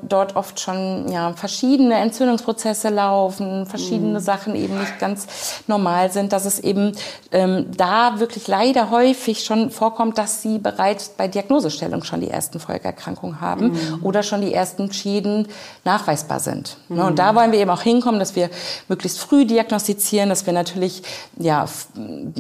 dort 0.04 0.36
oft 0.36 0.60
schon 0.60 1.12
ja, 1.12 1.34
verschiedene 1.34 1.96
Entzündungsprozesse 1.96 2.90
laufen, 2.90 3.66
verschiedene 3.66 4.20
Sachen 4.20 4.56
eben 4.56 4.80
nicht 4.80 5.00
ganz 5.00 5.28
normal 5.68 6.12
sind, 6.12 6.34
dass 6.34 6.46
es 6.46 6.60
eben 6.60 6.94
ähm, 7.32 7.68
da 7.76 8.20
wirklich 8.20 8.48
leider 8.48 8.90
häufig 8.90 9.44
schon 9.44 9.72
vorkommt, 9.72 10.18
dass 10.18 10.42
sie 10.42 10.58
bereits 10.58 11.10
bei 11.10 11.28
Diagnosestellung 11.28 12.04
schon 12.04 12.22
die 12.22 12.30
ersten 12.30 12.60
Folgeerkrankungen 12.60 13.40
haben 13.40 13.72
mhm. 13.72 14.00
oder 14.04 14.24
schon 14.24 14.42
die 14.42 14.54
ersten 14.54 14.92
Schäden 14.92 15.48
nachweisbar 15.84 16.40
sind. 16.40 16.78
Mhm. 16.90 17.00
Und 17.00 17.20
da 17.20 17.36
wollen 17.36 17.52
wir 17.52 17.60
eben 17.60 17.70
auch 17.70 17.82
hinkommen, 17.82 18.20
dass 18.20 18.36
wir 18.36 18.50
möglichst 18.88 19.20
früh 19.20 19.46
diagnostizieren, 19.46 20.30
dass 20.30 20.46
wir 20.46 20.54
natürlich 20.54 21.04
ja 21.38 21.66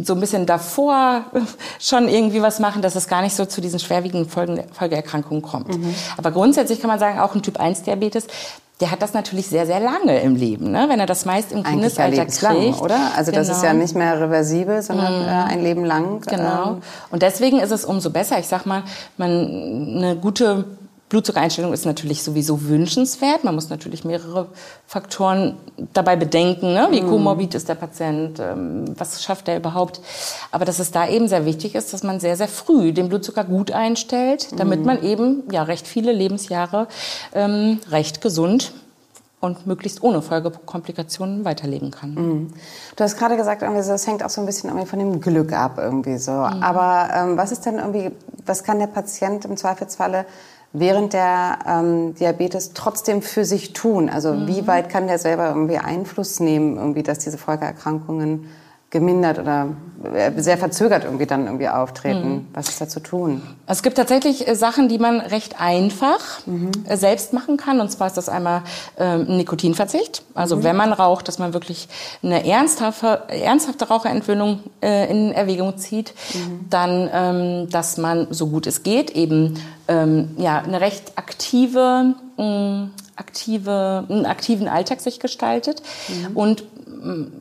so 0.03 0.13
ein 0.13 0.19
bisschen 0.19 0.45
davor 0.45 1.25
schon 1.79 2.07
irgendwie 2.07 2.41
was 2.41 2.59
machen, 2.59 2.81
dass 2.81 2.95
es 2.95 3.07
gar 3.07 3.21
nicht 3.21 3.35
so 3.35 3.45
zu 3.45 3.61
diesen 3.61 3.79
schwerwiegenden 3.79 4.29
Folgen, 4.29 4.63
Folgeerkrankungen 4.71 5.41
kommt. 5.41 5.69
Mhm. 5.69 5.95
Aber 6.17 6.31
grundsätzlich 6.31 6.81
kann 6.81 6.89
man 6.89 6.99
sagen, 6.99 7.19
auch 7.19 7.33
ein 7.35 7.41
Typ 7.41 7.59
1 7.59 7.83
Diabetes 7.83 8.27
der 8.81 8.91
hat 8.91 9.01
das 9.01 9.13
natürlich 9.13 9.47
sehr, 9.47 9.65
sehr 9.65 9.79
lange 9.79 10.19
im 10.21 10.35
Leben, 10.35 10.71
ne? 10.71 10.87
wenn 10.89 10.99
er 10.99 11.05
das 11.05 11.25
meist 11.25 11.51
im 11.51 11.63
Kindesalter 11.63 12.25
kriegt. 12.25 12.81
oder? 12.81 13.11
Also 13.15 13.31
genau. 13.31 13.43
das 13.43 13.55
ist 13.55 13.63
ja 13.63 13.71
genau. 13.71 13.83
nicht 13.83 13.95
mehr 13.95 14.19
reversibel, 14.19 14.81
sondern 14.81 15.23
äh, 15.23 15.53
ein 15.53 15.61
Leben 15.61 15.85
lang. 15.85 16.21
Genau. 16.21 16.71
Ähm. 16.71 16.81
Und 17.11 17.21
deswegen 17.21 17.59
ist 17.59 17.71
es 17.71 17.85
umso 17.85 18.09
besser. 18.09 18.39
Ich 18.39 18.47
sag 18.47 18.65
mal, 18.65 18.83
man 19.17 19.29
eine 19.29 20.17
gute 20.19 20.65
Blutzuckereinstellung 21.11 21.73
ist 21.73 21.85
natürlich 21.85 22.23
sowieso 22.23 22.69
wünschenswert. 22.69 23.43
Man 23.43 23.53
muss 23.53 23.69
natürlich 23.69 24.05
mehrere 24.05 24.47
Faktoren 24.87 25.57
dabei 25.91 26.15
bedenken. 26.15 26.73
Ne? 26.73 26.87
Wie 26.89 27.01
mhm. 27.01 27.09
komorbid 27.09 27.53
ist 27.53 27.67
der 27.67 27.75
Patient? 27.75 28.39
Ähm, 28.39 28.85
was 28.97 29.21
schafft 29.21 29.49
er 29.49 29.57
überhaupt? 29.57 29.99
Aber 30.51 30.63
dass 30.63 30.79
es 30.79 30.91
da 30.91 31.05
eben 31.05 31.27
sehr 31.27 31.45
wichtig 31.45 31.75
ist, 31.75 31.91
dass 31.91 32.03
man 32.03 32.21
sehr, 32.21 32.37
sehr 32.37 32.47
früh 32.47 32.93
den 32.93 33.09
Blutzucker 33.09 33.43
gut 33.43 33.73
einstellt, 33.73 34.57
damit 34.57 34.79
mhm. 34.79 34.85
man 34.85 35.03
eben 35.03 35.43
ja 35.51 35.63
recht 35.63 35.85
viele 35.85 36.13
Lebensjahre 36.13 36.87
ähm, 37.33 37.81
recht 37.89 38.21
gesund 38.21 38.71
und 39.41 39.67
möglichst 39.67 40.01
ohne 40.03 40.21
Folgekomplikationen 40.21 41.43
weiterleben 41.43 41.91
kann. 41.91 42.13
Mhm. 42.13 42.53
Du 42.95 43.03
hast 43.03 43.17
gerade 43.17 43.35
gesagt, 43.35 43.63
irgendwie 43.63 43.83
so, 43.83 43.91
es 43.91 44.07
hängt 44.07 44.23
auch 44.23 44.29
so 44.29 44.39
ein 44.39 44.45
bisschen 44.47 44.69
irgendwie 44.69 44.87
von 44.87 44.99
dem 44.99 45.19
Glück 45.19 45.51
ab 45.51 45.77
irgendwie 45.77 46.17
so. 46.17 46.31
Mhm. 46.31 46.63
Aber 46.63 47.09
ähm, 47.13 47.35
was 47.35 47.51
ist 47.51 47.65
denn 47.65 47.79
irgendwie, 47.79 48.11
was 48.45 48.63
kann 48.63 48.79
der 48.79 48.87
Patient 48.87 49.43
im 49.43 49.57
Zweifelsfalle 49.57 50.25
während 50.73 51.13
der 51.13 51.59
ähm, 51.67 52.15
Diabetes 52.15 52.73
trotzdem 52.73 53.21
für 53.21 53.45
sich 53.45 53.73
tun? 53.73 54.09
Also 54.09 54.33
mhm. 54.33 54.47
wie 54.47 54.67
weit 54.67 54.89
kann 54.89 55.07
der 55.07 55.17
selber 55.17 55.49
irgendwie 55.49 55.77
Einfluss 55.77 56.39
nehmen, 56.39 56.77
irgendwie, 56.77 57.03
dass 57.03 57.19
diese 57.19 57.37
Folgeerkrankungen 57.37 58.47
gemindert 58.91 59.39
oder 59.39 59.69
äh, 60.13 60.31
sehr 60.35 60.57
verzögert 60.57 61.05
irgendwie 61.05 61.25
dann 61.25 61.45
irgendwie 61.45 61.69
auftreten. 61.69 62.29
Mhm. 62.29 62.47
Was 62.53 62.67
ist 62.67 62.81
da 62.81 62.89
zu 62.89 62.99
tun? 62.99 63.41
Es 63.65 63.83
gibt 63.83 63.95
tatsächlich 63.95 64.47
äh, 64.47 64.55
Sachen, 64.55 64.89
die 64.89 64.99
man 64.99 65.21
recht 65.21 65.61
einfach 65.61 66.45
mhm. 66.45 66.71
Äh, 66.85 66.97
selbst 66.97 67.31
machen 67.31 67.55
kann. 67.55 67.79
Und 67.79 67.89
zwar 67.89 68.07
ist 68.07 68.17
das 68.17 68.27
einmal 68.27 68.63
ähm, 68.97 69.37
Nikotinverzicht. 69.37 70.23
Also 70.33 70.57
mhm. 70.57 70.63
wenn 70.63 70.75
man 70.75 70.91
raucht, 70.91 71.29
dass 71.29 71.39
man 71.39 71.53
wirklich 71.53 71.87
eine 72.21 72.45
ernsthafte, 72.45 73.23
ernsthafte 73.29 73.87
Raucherentwöhnung 73.87 74.59
äh, 74.81 75.09
in 75.09 75.31
Erwägung 75.31 75.77
zieht. 75.77 76.13
Mhm. 76.33 76.65
Dann, 76.69 77.09
ähm, 77.13 77.69
dass 77.69 77.97
man, 77.97 78.27
so 78.31 78.47
gut 78.47 78.67
es 78.67 78.83
geht, 78.83 79.11
eben 79.11 79.53
ähm, 79.87 80.31
ja, 80.37 80.59
eine 80.59 80.81
recht 80.81 81.17
aktive, 81.17 82.15
mh, 82.37 82.43
mm, 82.43 82.91
aktive, 83.15 84.05
einen 84.09 84.25
aktiven 84.25 84.67
Alltag 84.67 84.99
sich 84.99 85.21
gestaltet. 85.21 85.81
Mhm. 86.09 86.35
Und 86.35 86.63
mh, 86.87 87.13
mm, 87.13 87.31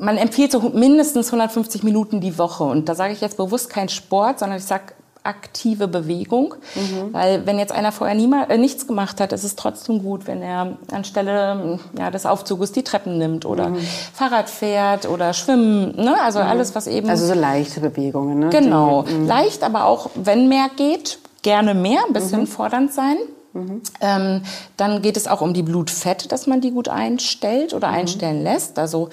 man 0.00 0.16
empfiehlt 0.16 0.50
so 0.50 0.60
mindestens 0.60 1.28
150 1.28 1.82
Minuten 1.82 2.20
die 2.20 2.38
Woche. 2.38 2.64
Und 2.64 2.88
da 2.88 2.94
sage 2.94 3.12
ich 3.12 3.20
jetzt 3.20 3.36
bewusst 3.36 3.70
kein 3.70 3.88
Sport, 3.88 4.38
sondern 4.38 4.58
ich 4.58 4.64
sage 4.64 4.94
aktive 5.22 5.86
Bewegung. 5.86 6.54
Mhm. 6.74 7.12
Weil 7.12 7.46
wenn 7.46 7.58
jetzt 7.58 7.72
einer 7.72 7.92
vorher 7.92 8.16
niemals, 8.16 8.48
äh, 8.48 8.56
nichts 8.56 8.86
gemacht 8.86 9.20
hat, 9.20 9.32
ist 9.32 9.44
es 9.44 9.54
trotzdem 9.54 10.02
gut, 10.02 10.26
wenn 10.26 10.42
er 10.42 10.78
anstelle 10.92 11.78
ja, 11.98 12.10
des 12.10 12.24
Aufzuges 12.24 12.72
die 12.72 12.82
Treppen 12.82 13.18
nimmt 13.18 13.44
oder 13.44 13.68
mhm. 13.68 13.80
Fahrrad 14.14 14.48
fährt 14.48 15.06
oder 15.06 15.34
schwimmen. 15.34 15.94
Ne? 15.96 16.16
Also 16.22 16.38
mhm. 16.38 16.46
alles, 16.46 16.74
was 16.74 16.86
eben... 16.86 17.08
Also 17.10 17.26
so 17.26 17.34
leichte 17.34 17.80
Bewegungen. 17.80 18.38
Ne? 18.38 18.48
Genau. 18.48 19.02
Die, 19.02 19.12
mhm. 19.12 19.26
leicht, 19.26 19.62
aber 19.62 19.84
auch, 19.84 20.10
wenn 20.14 20.48
mehr 20.48 20.70
geht, 20.76 21.18
gerne 21.42 21.74
mehr, 21.74 22.00
ein 22.06 22.14
bisschen 22.14 22.40
mhm. 22.40 22.46
fordernd 22.46 22.92
sein. 22.92 23.16
Mhm. 23.52 23.82
Ähm, 24.00 24.42
dann 24.76 25.02
geht 25.02 25.16
es 25.16 25.26
auch 25.26 25.40
um 25.40 25.54
die 25.54 25.62
Blutfette, 25.62 26.28
dass 26.28 26.46
man 26.46 26.60
die 26.60 26.70
gut 26.70 26.88
einstellt 26.88 27.74
oder 27.74 27.88
mhm. 27.88 27.94
einstellen 27.94 28.42
lässt. 28.42 28.78
Also 28.78 29.08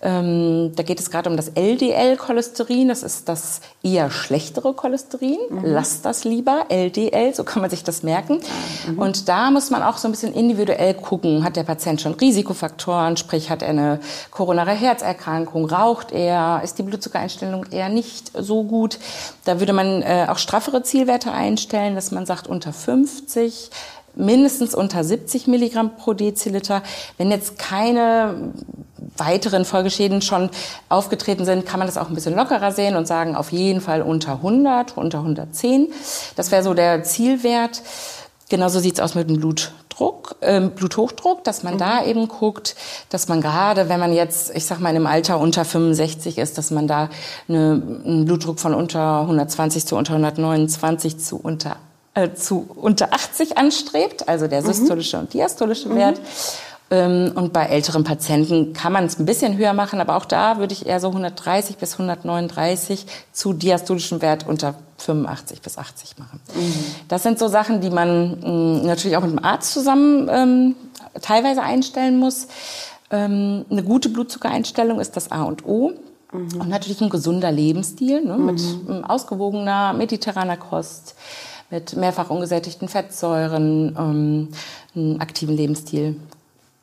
ähm, 0.00 0.72
da 0.74 0.82
geht 0.82 0.98
es 0.98 1.10
gerade 1.10 1.28
um 1.28 1.36
das 1.36 1.50
LDL-Cholesterin. 1.54 2.88
Das 2.88 3.02
ist 3.02 3.28
das 3.28 3.60
eher 3.82 4.10
schlechtere 4.10 4.72
Cholesterin. 4.72 5.38
Mhm. 5.50 5.64
Lasst 5.64 6.04
das 6.04 6.24
lieber, 6.24 6.66
LDL, 6.70 7.34
so 7.34 7.44
kann 7.44 7.60
man 7.60 7.70
sich 7.70 7.84
das 7.84 8.02
merken. 8.02 8.40
Mhm. 8.86 8.98
Und 8.98 9.28
da 9.28 9.50
muss 9.50 9.70
man 9.70 9.82
auch 9.82 9.98
so 9.98 10.08
ein 10.08 10.12
bisschen 10.12 10.32
individuell 10.32 10.94
gucken. 10.94 11.44
Hat 11.44 11.56
der 11.56 11.64
Patient 11.64 12.00
schon 12.00 12.14
Risikofaktoren, 12.14 13.16
sprich 13.16 13.50
hat 13.50 13.62
er 13.62 13.70
eine 13.70 14.00
koronare 14.30 14.72
Herzerkrankung, 14.72 15.66
raucht 15.66 16.12
er, 16.12 16.62
ist 16.64 16.78
die 16.78 16.82
Blutzuckereinstellung 16.82 17.66
eher 17.70 17.90
nicht 17.90 18.32
so 18.34 18.64
gut. 18.64 18.98
Da 19.44 19.60
würde 19.60 19.72
man 19.72 20.02
äh, 20.02 20.26
auch 20.28 20.38
straffere 20.38 20.82
Zielwerte 20.82 21.32
einstellen, 21.32 21.94
dass 21.94 22.10
man 22.10 22.24
sagt 22.24 22.46
unter 22.46 22.72
50 22.72 23.70
mindestens 24.14 24.74
unter 24.74 25.04
70 25.04 25.46
Milligramm 25.46 25.96
pro 25.96 26.12
Deziliter. 26.12 26.82
Wenn 27.18 27.30
jetzt 27.30 27.58
keine 27.58 28.52
weiteren 29.16 29.64
Folgeschäden 29.64 30.22
schon 30.22 30.50
aufgetreten 30.88 31.44
sind, 31.44 31.66
kann 31.66 31.78
man 31.78 31.88
das 31.88 31.98
auch 31.98 32.08
ein 32.08 32.14
bisschen 32.14 32.36
lockerer 32.36 32.72
sehen 32.72 32.96
und 32.96 33.06
sagen, 33.06 33.34
auf 33.34 33.52
jeden 33.52 33.80
Fall 33.80 34.02
unter 34.02 34.34
100, 34.34 34.96
unter 34.96 35.18
110. 35.18 35.88
Das 36.36 36.50
wäre 36.50 36.62
so 36.62 36.74
der 36.74 37.02
Zielwert. 37.04 37.82
Genauso 38.48 38.80
sieht's 38.80 39.00
aus 39.00 39.14
mit 39.14 39.30
dem 39.30 39.38
Blutdruck, 39.38 40.36
äh, 40.40 40.60
Bluthochdruck, 40.60 41.42
dass 41.44 41.62
man 41.62 41.74
mhm. 41.74 41.78
da 41.78 42.04
eben 42.04 42.28
guckt, 42.28 42.76
dass 43.08 43.28
man 43.28 43.40
gerade, 43.40 43.88
wenn 43.88 43.98
man 43.98 44.12
jetzt, 44.12 44.54
ich 44.54 44.66
sag 44.66 44.78
mal, 44.78 44.94
im 44.94 45.06
Alter 45.06 45.40
unter 45.40 45.64
65 45.64 46.38
ist, 46.38 46.58
dass 46.58 46.70
man 46.70 46.86
da 46.86 47.08
eine, 47.48 47.82
einen 48.04 48.24
Blutdruck 48.26 48.60
von 48.60 48.74
unter 48.74 49.22
120 49.22 49.86
zu 49.86 49.96
unter 49.96 50.12
129 50.14 51.18
zu 51.18 51.38
unter 51.42 51.76
äh, 52.14 52.34
zu 52.34 52.68
unter 52.74 53.12
80 53.12 53.58
anstrebt, 53.58 54.28
also 54.28 54.46
der 54.46 54.62
mhm. 54.62 54.66
systolische 54.66 55.16
mhm. 55.16 55.22
und 55.22 55.34
diastolische 55.34 55.88
mhm. 55.88 55.96
Wert. 55.96 56.20
Ähm, 56.90 57.32
und 57.34 57.54
bei 57.54 57.64
älteren 57.64 58.04
Patienten 58.04 58.74
kann 58.74 58.92
man 58.92 59.06
es 59.06 59.18
ein 59.18 59.24
bisschen 59.24 59.56
höher 59.56 59.72
machen, 59.72 59.98
aber 59.98 60.16
auch 60.16 60.26
da 60.26 60.58
würde 60.58 60.74
ich 60.74 60.84
eher 60.84 61.00
so 61.00 61.08
130 61.08 61.78
bis 61.78 61.94
139 61.94 63.06
zu 63.32 63.54
diastolischem 63.54 64.20
Wert 64.20 64.46
unter 64.46 64.74
85 64.98 65.62
bis 65.62 65.78
80 65.78 66.18
machen. 66.18 66.38
Mhm. 66.54 66.84
Das 67.08 67.22
sind 67.22 67.38
so 67.38 67.48
Sachen, 67.48 67.80
die 67.80 67.88
man 67.88 68.40
mh, 68.40 68.48
mm, 68.48 68.86
natürlich 68.86 69.16
auch 69.16 69.22
mit 69.22 69.30
dem 69.30 69.42
Arzt 69.42 69.72
zusammen 69.72 70.28
ähm, 70.30 70.74
teilweise 71.22 71.62
einstellen 71.62 72.18
muss. 72.18 72.46
Ähm, 73.10 73.64
eine 73.70 73.82
gute 73.82 74.10
Blutzuckereinstellung 74.10 75.00
ist 75.00 75.16
das 75.16 75.32
A 75.32 75.44
und 75.44 75.64
O. 75.64 75.92
Mhm. 76.30 76.60
Und 76.60 76.68
natürlich 76.68 77.00
ein 77.00 77.08
gesunder 77.08 77.50
Lebensstil 77.50 78.22
ne, 78.22 78.36
mit 78.36 78.60
ähm, 78.60 79.02
ausgewogener 79.04 79.94
mediterraner 79.94 80.58
Kost 80.58 81.14
mit 81.72 81.96
mehrfach 81.96 82.30
ungesättigten 82.30 82.86
Fettsäuren, 82.86 83.96
ähm, 83.98 84.48
einen 84.94 85.20
aktiven 85.20 85.56
Lebensstil. 85.56 86.20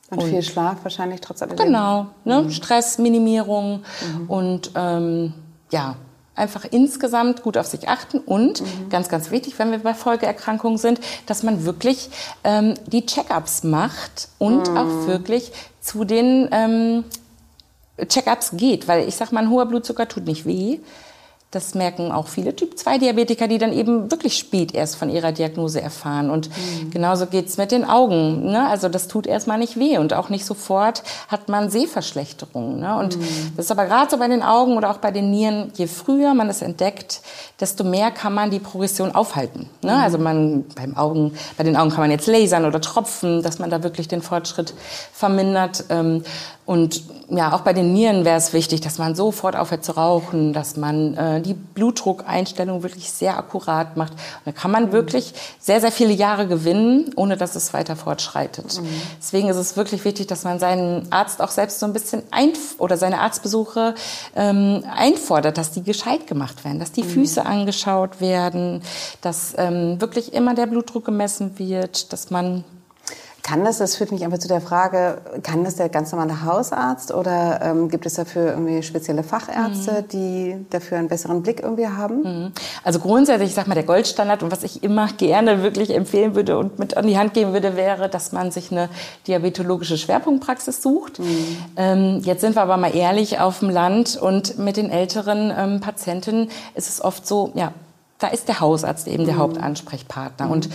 Und, 0.09 0.23
und, 0.23 0.29
viel 0.29 0.41
Schlaf 0.41 0.79
wahrscheinlich 0.83 1.21
trotz 1.21 1.43
alledem. 1.43 1.67
Genau, 1.67 2.07
ne? 2.25 2.41
Mhm. 2.41 2.51
Stressminimierung 2.51 3.83
mhm. 3.83 4.29
und 4.29 4.71
ähm, 4.73 5.33
ja, 5.71 5.95
einfach 6.33 6.65
insgesamt 6.71 7.43
gut 7.43 7.57
auf 7.57 7.67
sich 7.67 7.87
achten 7.87 8.17
und 8.17 8.61
mhm. 8.61 8.89
ganz, 8.89 9.09
ganz 9.09 9.29
wichtig, 9.29 9.59
wenn 9.59 9.69
wir 9.69 9.77
bei 9.77 9.93
Folgeerkrankungen 9.93 10.79
sind, 10.79 10.99
dass 11.27 11.43
man 11.43 11.65
wirklich 11.65 12.09
ähm, 12.43 12.73
die 12.87 13.05
Check-ups 13.05 13.63
macht 13.63 14.29
und 14.39 14.71
mhm. 14.71 14.77
auch 14.77 15.07
wirklich 15.07 15.51
zu 15.81 16.03
den 16.03 16.49
ähm, 16.51 17.03
Check-ups 18.07 18.51
geht, 18.53 18.87
weil 18.87 19.07
ich 19.07 19.15
sag 19.15 19.31
mal, 19.31 19.41
ein 19.41 19.51
hoher 19.51 19.67
Blutzucker 19.67 20.07
tut 20.07 20.25
nicht 20.25 20.45
weh. 20.47 20.79
Das 21.51 21.73
merken 21.73 22.11
auch 22.11 22.27
viele 22.27 22.55
Typ-2-Diabetiker, 22.55 23.47
die 23.47 23.57
dann 23.57 23.73
eben 23.73 24.11
wirklich 24.11 24.37
spät 24.37 24.75
erst 24.75 24.97
von 24.97 25.09
ihrer 25.09 25.31
Diagnose 25.31 25.81
erfahren. 25.81 26.29
Und 26.29 26.47
mhm. 26.49 26.91
genauso 26.91 27.25
geht's 27.25 27.57
mit 27.57 27.71
den 27.71 27.85
Augen. 27.85 28.51
Ne? 28.51 28.67
Also 28.67 28.87
das 28.87 29.07
tut 29.07 29.25
erstmal 29.25 29.57
nicht 29.57 29.79
weh 29.79 29.97
und 29.97 30.13
auch 30.13 30.29
nicht 30.29 30.45
sofort 30.45 31.01
hat 31.27 31.49
man 31.49 31.71
Sehverschlechterungen. 31.71 32.79
Ne? 32.79 32.95
Und 32.95 33.17
mhm. 33.17 33.53
das 33.57 33.65
ist 33.65 33.71
aber 33.71 33.85
gerade 33.85 34.11
so 34.11 34.17
bei 34.17 34.27
den 34.27 34.43
Augen 34.43 34.77
oder 34.77 34.91
auch 34.91 34.97
bei 34.97 35.09
den 35.09 35.31
Nieren, 35.31 35.71
je 35.75 35.87
früher 35.87 36.35
man 36.35 36.49
es 36.49 36.61
entdeckt, 36.61 37.21
desto 37.59 37.83
mehr 37.83 38.11
kann 38.11 38.35
man 38.35 38.51
die 38.51 38.59
Progression 38.59 39.15
aufhalten. 39.15 39.71
Ne? 39.81 39.93
Mhm. 39.93 40.03
Also 40.03 40.17
man 40.19 40.65
beim 40.75 40.95
Augen, 40.95 41.33
bei 41.57 41.63
den 41.63 41.75
Augen 41.75 41.89
kann 41.89 42.01
man 42.01 42.11
jetzt 42.11 42.27
lasern 42.27 42.65
oder 42.65 42.79
tropfen, 42.79 43.41
dass 43.41 43.57
man 43.57 43.71
da 43.71 43.81
wirklich 43.81 44.07
den 44.07 44.21
Fortschritt 44.21 44.75
vermindert. 45.13 45.85
Ähm, 45.89 46.23
und 46.69 47.01
ja, 47.29 47.51
auch 47.53 47.61
bei 47.61 47.73
den 47.73 47.93
Nieren 47.93 48.25
wäre 48.25 48.37
es 48.37 48.53
wichtig, 48.53 48.81
dass 48.81 48.99
man 48.99 49.15
sofort 49.15 49.55
aufhört 49.55 49.83
zu 49.83 49.93
rauchen, 49.93 50.53
dass 50.53 50.77
man 50.77 51.17
äh, 51.17 51.38
die 51.43 51.53
Blutdruckeinstellung 51.53 52.83
wirklich 52.83 53.11
sehr 53.11 53.37
akkurat 53.37 53.97
macht. 53.97 54.13
Und 54.13 54.19
da 54.45 54.51
kann 54.51 54.71
man 54.71 54.87
mhm. 54.87 54.91
wirklich 54.91 55.33
sehr, 55.59 55.81
sehr 55.81 55.91
viele 55.91 56.13
Jahre 56.13 56.47
gewinnen, 56.47 57.11
ohne 57.15 57.37
dass 57.37 57.55
es 57.55 57.73
weiter 57.73 57.95
fortschreitet. 57.95 58.81
Mhm. 58.81 58.87
Deswegen 59.19 59.49
ist 59.49 59.57
es 59.57 59.77
wirklich 59.77 60.05
wichtig, 60.05 60.27
dass 60.27 60.43
man 60.43 60.59
seinen 60.59 61.11
Arzt 61.11 61.41
auch 61.41 61.51
selbst 61.51 61.79
so 61.79 61.85
ein 61.85 61.93
bisschen 61.93 62.23
ein 62.31 62.53
oder 62.77 62.97
seine 62.97 63.19
Arztbesuche 63.19 63.95
ähm, 64.35 64.83
einfordert, 64.91 65.57
dass 65.57 65.71
die 65.71 65.83
gescheit 65.83 66.27
gemacht 66.27 66.63
werden, 66.63 66.79
dass 66.79 66.91
die 66.91 67.03
mhm. 67.03 67.09
Füße 67.09 67.45
angeschaut 67.45 68.21
werden, 68.21 68.81
dass 69.21 69.53
ähm, 69.57 70.01
wirklich 70.01 70.33
immer 70.33 70.55
der 70.55 70.67
Blutdruck 70.67 71.05
gemessen 71.05 71.59
wird, 71.59 72.11
dass 72.11 72.31
man 72.31 72.63
kann 73.49 73.65
das, 73.65 73.79
das 73.79 73.95
führt 73.95 74.11
mich 74.11 74.23
einfach 74.23 74.37
zu 74.37 74.47
der 74.47 74.61
Frage, 74.61 75.17
kann 75.41 75.63
das 75.63 75.75
der 75.75 75.89
ganz 75.89 76.11
normale 76.11 76.45
Hausarzt 76.45 77.11
oder 77.11 77.59
ähm, 77.63 77.89
gibt 77.89 78.05
es 78.05 78.13
dafür 78.13 78.51
irgendwie 78.51 78.83
spezielle 78.83 79.23
Fachärzte, 79.23 80.03
mhm. 80.03 80.07
die 80.09 80.65
dafür 80.69 80.99
einen 80.99 81.07
besseren 81.07 81.41
Blick 81.41 81.61
irgendwie 81.61 81.87
haben? 81.87 82.21
Mhm. 82.21 82.51
Also 82.83 82.99
grundsätzlich, 82.99 83.49
ich 83.49 83.55
sag 83.55 83.65
mal, 83.65 83.73
der 83.73 83.85
Goldstandard 83.85 84.43
und 84.43 84.51
was 84.51 84.61
ich 84.61 84.83
immer 84.83 85.07
gerne 85.13 85.63
wirklich 85.63 85.95
empfehlen 85.95 86.35
würde 86.35 86.59
und 86.59 86.77
mit 86.77 86.95
an 86.95 87.07
die 87.07 87.17
Hand 87.17 87.33
geben 87.33 87.51
würde, 87.51 87.75
wäre, 87.75 88.07
dass 88.07 88.33
man 88.33 88.51
sich 88.51 88.71
eine 88.71 88.87
diabetologische 89.25 89.97
Schwerpunktpraxis 89.97 90.83
sucht. 90.83 91.17
Mhm. 91.17 91.57
Ähm, 91.75 92.21
jetzt 92.23 92.41
sind 92.41 92.55
wir 92.55 92.61
aber 92.61 92.77
mal 92.77 92.95
ehrlich 92.95 93.39
auf 93.39 93.59
dem 93.59 93.71
Land 93.71 94.15
und 94.15 94.59
mit 94.59 94.77
den 94.77 94.91
älteren 94.91 95.51
ähm, 95.57 95.79
Patienten 95.79 96.49
ist 96.75 96.87
es 96.87 97.03
oft 97.03 97.25
so, 97.25 97.51
ja, 97.55 97.71
da 98.19 98.27
ist 98.27 98.47
der 98.47 98.59
Hausarzt 98.59 99.07
eben 99.07 99.25
der 99.25 99.35
mhm. 99.35 99.39
Hauptansprechpartner. 99.39 100.45
Mhm. 100.45 100.51
Und 100.51 100.69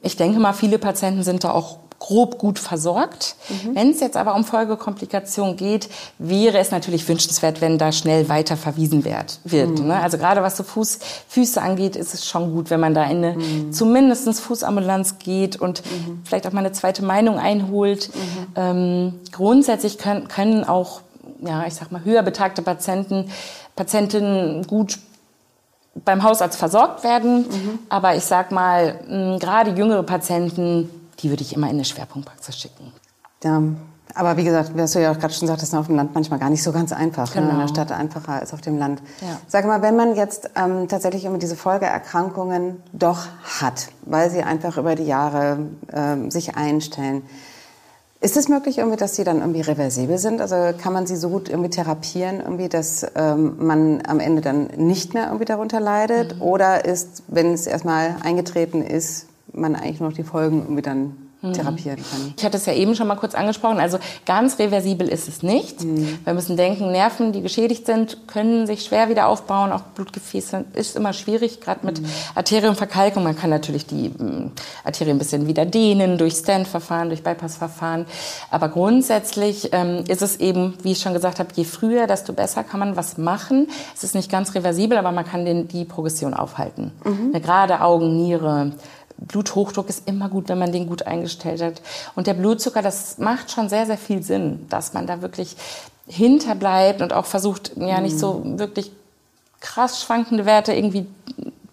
ich 0.00 0.16
denke 0.16 0.40
mal, 0.40 0.54
viele 0.54 0.78
Patienten 0.78 1.22
sind 1.22 1.44
da 1.44 1.50
auch 1.50 1.76
grob 1.98 2.38
gut 2.38 2.58
versorgt. 2.58 3.34
Mhm. 3.48 3.74
Wenn 3.74 3.90
es 3.90 4.00
jetzt 4.00 4.16
aber 4.16 4.34
um 4.34 4.44
Folgekomplikationen 4.44 5.56
geht, 5.56 5.88
wäre 6.18 6.58
es 6.58 6.70
natürlich 6.70 7.08
wünschenswert, 7.08 7.60
wenn 7.60 7.76
da 7.76 7.90
schnell 7.92 8.28
weiter 8.28 8.56
verwiesen 8.56 9.04
wird. 9.04 9.40
wird 9.44 9.80
mhm. 9.80 9.88
ne? 9.88 10.00
Also 10.00 10.16
gerade 10.16 10.42
was 10.42 10.56
so 10.56 10.62
Fuß, 10.62 11.00
Füße 11.28 11.60
angeht, 11.60 11.96
ist 11.96 12.14
es 12.14 12.26
schon 12.26 12.52
gut, 12.52 12.70
wenn 12.70 12.80
man 12.80 12.94
da 12.94 13.04
in 13.04 13.24
eine 13.24 13.32
mhm. 13.34 13.72
zumindest 13.72 14.40
Fußambulanz 14.40 15.18
geht 15.18 15.60
und 15.60 15.82
mhm. 15.84 16.22
vielleicht 16.24 16.46
auch 16.46 16.52
mal 16.52 16.60
eine 16.60 16.72
zweite 16.72 17.04
Meinung 17.04 17.38
einholt. 17.38 18.10
Mhm. 18.14 18.46
Ähm, 18.56 19.14
grundsätzlich 19.32 19.98
können, 19.98 20.28
können 20.28 20.64
auch, 20.64 21.00
ja, 21.40 21.66
ich 21.66 21.74
sag 21.74 21.90
mal, 21.90 22.04
höher 22.04 22.22
betagte 22.22 22.62
Patienten, 22.62 23.30
Patientinnen 23.74 24.66
gut 24.66 24.98
beim 26.04 26.22
Hausarzt 26.22 26.58
versorgt 26.58 27.02
werden. 27.02 27.38
Mhm. 27.40 27.78
Aber 27.88 28.14
ich 28.14 28.24
sag 28.24 28.52
mal, 28.52 29.00
gerade 29.40 29.72
jüngere 29.72 30.04
Patienten 30.04 30.90
die 31.20 31.30
würde 31.30 31.42
ich 31.42 31.54
immer 31.54 31.68
in 31.68 31.74
eine 31.74 31.84
Schwerpunktpraxis 31.84 32.58
schicken. 32.58 32.92
Ja, 33.44 33.62
aber 34.14 34.36
wie 34.36 34.44
gesagt, 34.44 34.72
was 34.74 34.92
du 34.92 35.02
ja 35.02 35.12
auch 35.12 35.18
gerade 35.18 35.32
schon 35.34 35.46
sagtest, 35.46 35.74
auf 35.74 35.86
dem 35.86 35.96
Land 35.96 36.14
manchmal 36.14 36.38
gar 36.38 36.50
nicht 36.50 36.62
so 36.62 36.72
ganz 36.72 36.92
einfach. 36.92 37.32
Genau. 37.32 37.46
Ne? 37.46 37.52
In 37.52 37.58
der. 37.58 37.68
Stadt 37.68 37.92
einfacher 37.92 38.32
als 38.32 38.52
auf 38.52 38.60
dem 38.60 38.78
Land. 38.78 39.02
Ja. 39.20 39.38
Sag 39.46 39.66
mal, 39.66 39.82
wenn 39.82 39.96
man 39.96 40.16
jetzt 40.16 40.50
ähm, 40.56 40.88
tatsächlich 40.88 41.24
immer 41.24 41.38
diese 41.38 41.56
Folgeerkrankungen 41.56 42.82
doch 42.92 43.26
hat, 43.60 43.88
weil 44.02 44.30
sie 44.30 44.42
einfach 44.42 44.78
über 44.78 44.94
die 44.94 45.04
Jahre 45.04 45.58
ähm, 45.92 46.30
sich 46.30 46.56
einstellen, 46.56 47.22
ist 48.20 48.36
es 48.36 48.48
möglich, 48.48 48.78
irgendwie, 48.78 48.96
dass 48.96 49.14
sie 49.14 49.22
dann 49.22 49.38
irgendwie 49.38 49.60
reversibel 49.60 50.18
sind? 50.18 50.40
Also 50.40 50.76
kann 50.76 50.92
man 50.92 51.06
sie 51.06 51.14
so 51.14 51.28
gut 51.28 51.48
irgendwie 51.48 51.70
therapieren, 51.70 52.40
irgendwie, 52.40 52.68
dass 52.68 53.06
ähm, 53.14 53.64
man 53.64 54.02
am 54.08 54.18
Ende 54.18 54.42
dann 54.42 54.66
nicht 54.76 55.14
mehr 55.14 55.26
irgendwie 55.26 55.44
darunter 55.44 55.78
leidet? 55.78 56.36
Mhm. 56.36 56.42
Oder 56.42 56.84
ist, 56.84 57.22
wenn 57.28 57.52
es 57.52 57.68
erstmal 57.68 58.16
eingetreten 58.24 58.82
ist, 58.82 59.26
man 59.52 59.74
eigentlich 59.76 60.00
noch 60.00 60.12
die 60.12 60.24
Folgen 60.24 60.62
irgendwie 60.62 60.82
dann 60.82 61.28
mhm. 61.42 61.52
therapieren 61.52 61.96
kann. 61.96 62.34
Ich 62.36 62.44
hatte 62.44 62.56
es 62.56 62.66
ja 62.66 62.72
eben 62.72 62.94
schon 62.94 63.06
mal 63.06 63.16
kurz 63.16 63.34
angesprochen. 63.34 63.78
Also 63.78 63.98
ganz 64.26 64.58
reversibel 64.58 65.08
ist 65.08 65.28
es 65.28 65.42
nicht. 65.42 65.82
Mhm. 65.82 66.18
Wir 66.24 66.34
müssen 66.34 66.56
denken, 66.56 66.90
Nerven, 66.90 67.32
die 67.32 67.42
geschädigt 67.42 67.86
sind, 67.86 68.26
können 68.26 68.66
sich 68.66 68.84
schwer 68.84 69.08
wieder 69.08 69.28
aufbauen. 69.28 69.72
Auch 69.72 69.82
Blutgefäße 69.82 70.64
ist 70.74 70.96
immer 70.96 71.12
schwierig, 71.12 71.60
gerade 71.60 71.84
mit 71.84 72.00
mhm. 72.00 72.06
Arterienverkalkung. 72.34 73.22
Man 73.22 73.36
kann 73.36 73.50
natürlich 73.50 73.86
die 73.86 74.08
mm, 74.08 74.52
Arterien 74.84 75.16
ein 75.16 75.18
bisschen 75.18 75.46
wieder 75.46 75.64
dehnen 75.64 76.18
durch 76.18 76.34
Stent-Verfahren, 76.34 77.08
durch 77.08 77.22
Bypass-Verfahren. 77.22 78.06
Aber 78.50 78.68
grundsätzlich 78.68 79.70
ähm, 79.72 80.04
ist 80.08 80.22
es 80.22 80.36
eben, 80.36 80.74
wie 80.82 80.92
ich 80.92 81.00
schon 81.00 81.14
gesagt 81.14 81.38
habe, 81.38 81.50
je 81.54 81.64
früher, 81.64 82.06
desto 82.06 82.32
besser 82.32 82.64
kann 82.64 82.80
man 82.80 82.96
was 82.96 83.18
machen. 83.18 83.68
Es 83.94 84.04
ist 84.04 84.14
nicht 84.14 84.30
ganz 84.30 84.54
reversibel, 84.54 84.98
aber 84.98 85.12
man 85.12 85.24
kann 85.24 85.44
den, 85.44 85.68
die 85.68 85.84
Progression 85.84 86.34
aufhalten. 86.34 86.92
Mhm. 87.04 87.32
Gerade 87.40 87.80
Augen, 87.80 88.16
Niere, 88.16 88.72
Bluthochdruck 89.18 89.88
ist 89.88 90.08
immer 90.08 90.28
gut, 90.28 90.48
wenn 90.48 90.58
man 90.58 90.72
den 90.72 90.86
gut 90.86 91.06
eingestellt 91.06 91.60
hat. 91.60 91.82
Und 92.14 92.26
der 92.26 92.34
Blutzucker, 92.34 92.82
das 92.82 93.18
macht 93.18 93.50
schon 93.50 93.68
sehr, 93.68 93.86
sehr 93.86 93.98
viel 93.98 94.22
Sinn, 94.22 94.66
dass 94.68 94.92
man 94.92 95.06
da 95.06 95.22
wirklich 95.22 95.56
hinterbleibt 96.06 97.02
und 97.02 97.12
auch 97.12 97.26
versucht, 97.26 97.72
ja 97.76 98.00
nicht 98.00 98.18
so 98.18 98.42
mhm. 98.44 98.58
wirklich 98.58 98.92
krass 99.60 100.02
schwankende 100.02 100.46
Werte 100.46 100.72
irgendwie 100.72 101.06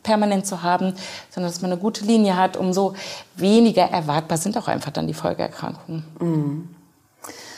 permanent 0.04 0.46
zu 0.46 0.62
haben, 0.62 0.94
sondern 1.30 1.52
dass 1.52 1.62
man 1.62 1.72
eine 1.72 1.80
gute 1.80 2.06
Linie 2.06 2.38
hat, 2.38 2.58
umso 2.58 2.94
weniger 3.36 3.84
erwartbar 3.84 4.38
sind 4.38 4.58
auch 4.58 4.68
einfach 4.68 4.92
dann 4.92 5.08
die 5.08 5.14
Folgeerkrankungen. 5.14 6.04
Mhm. 6.20 6.75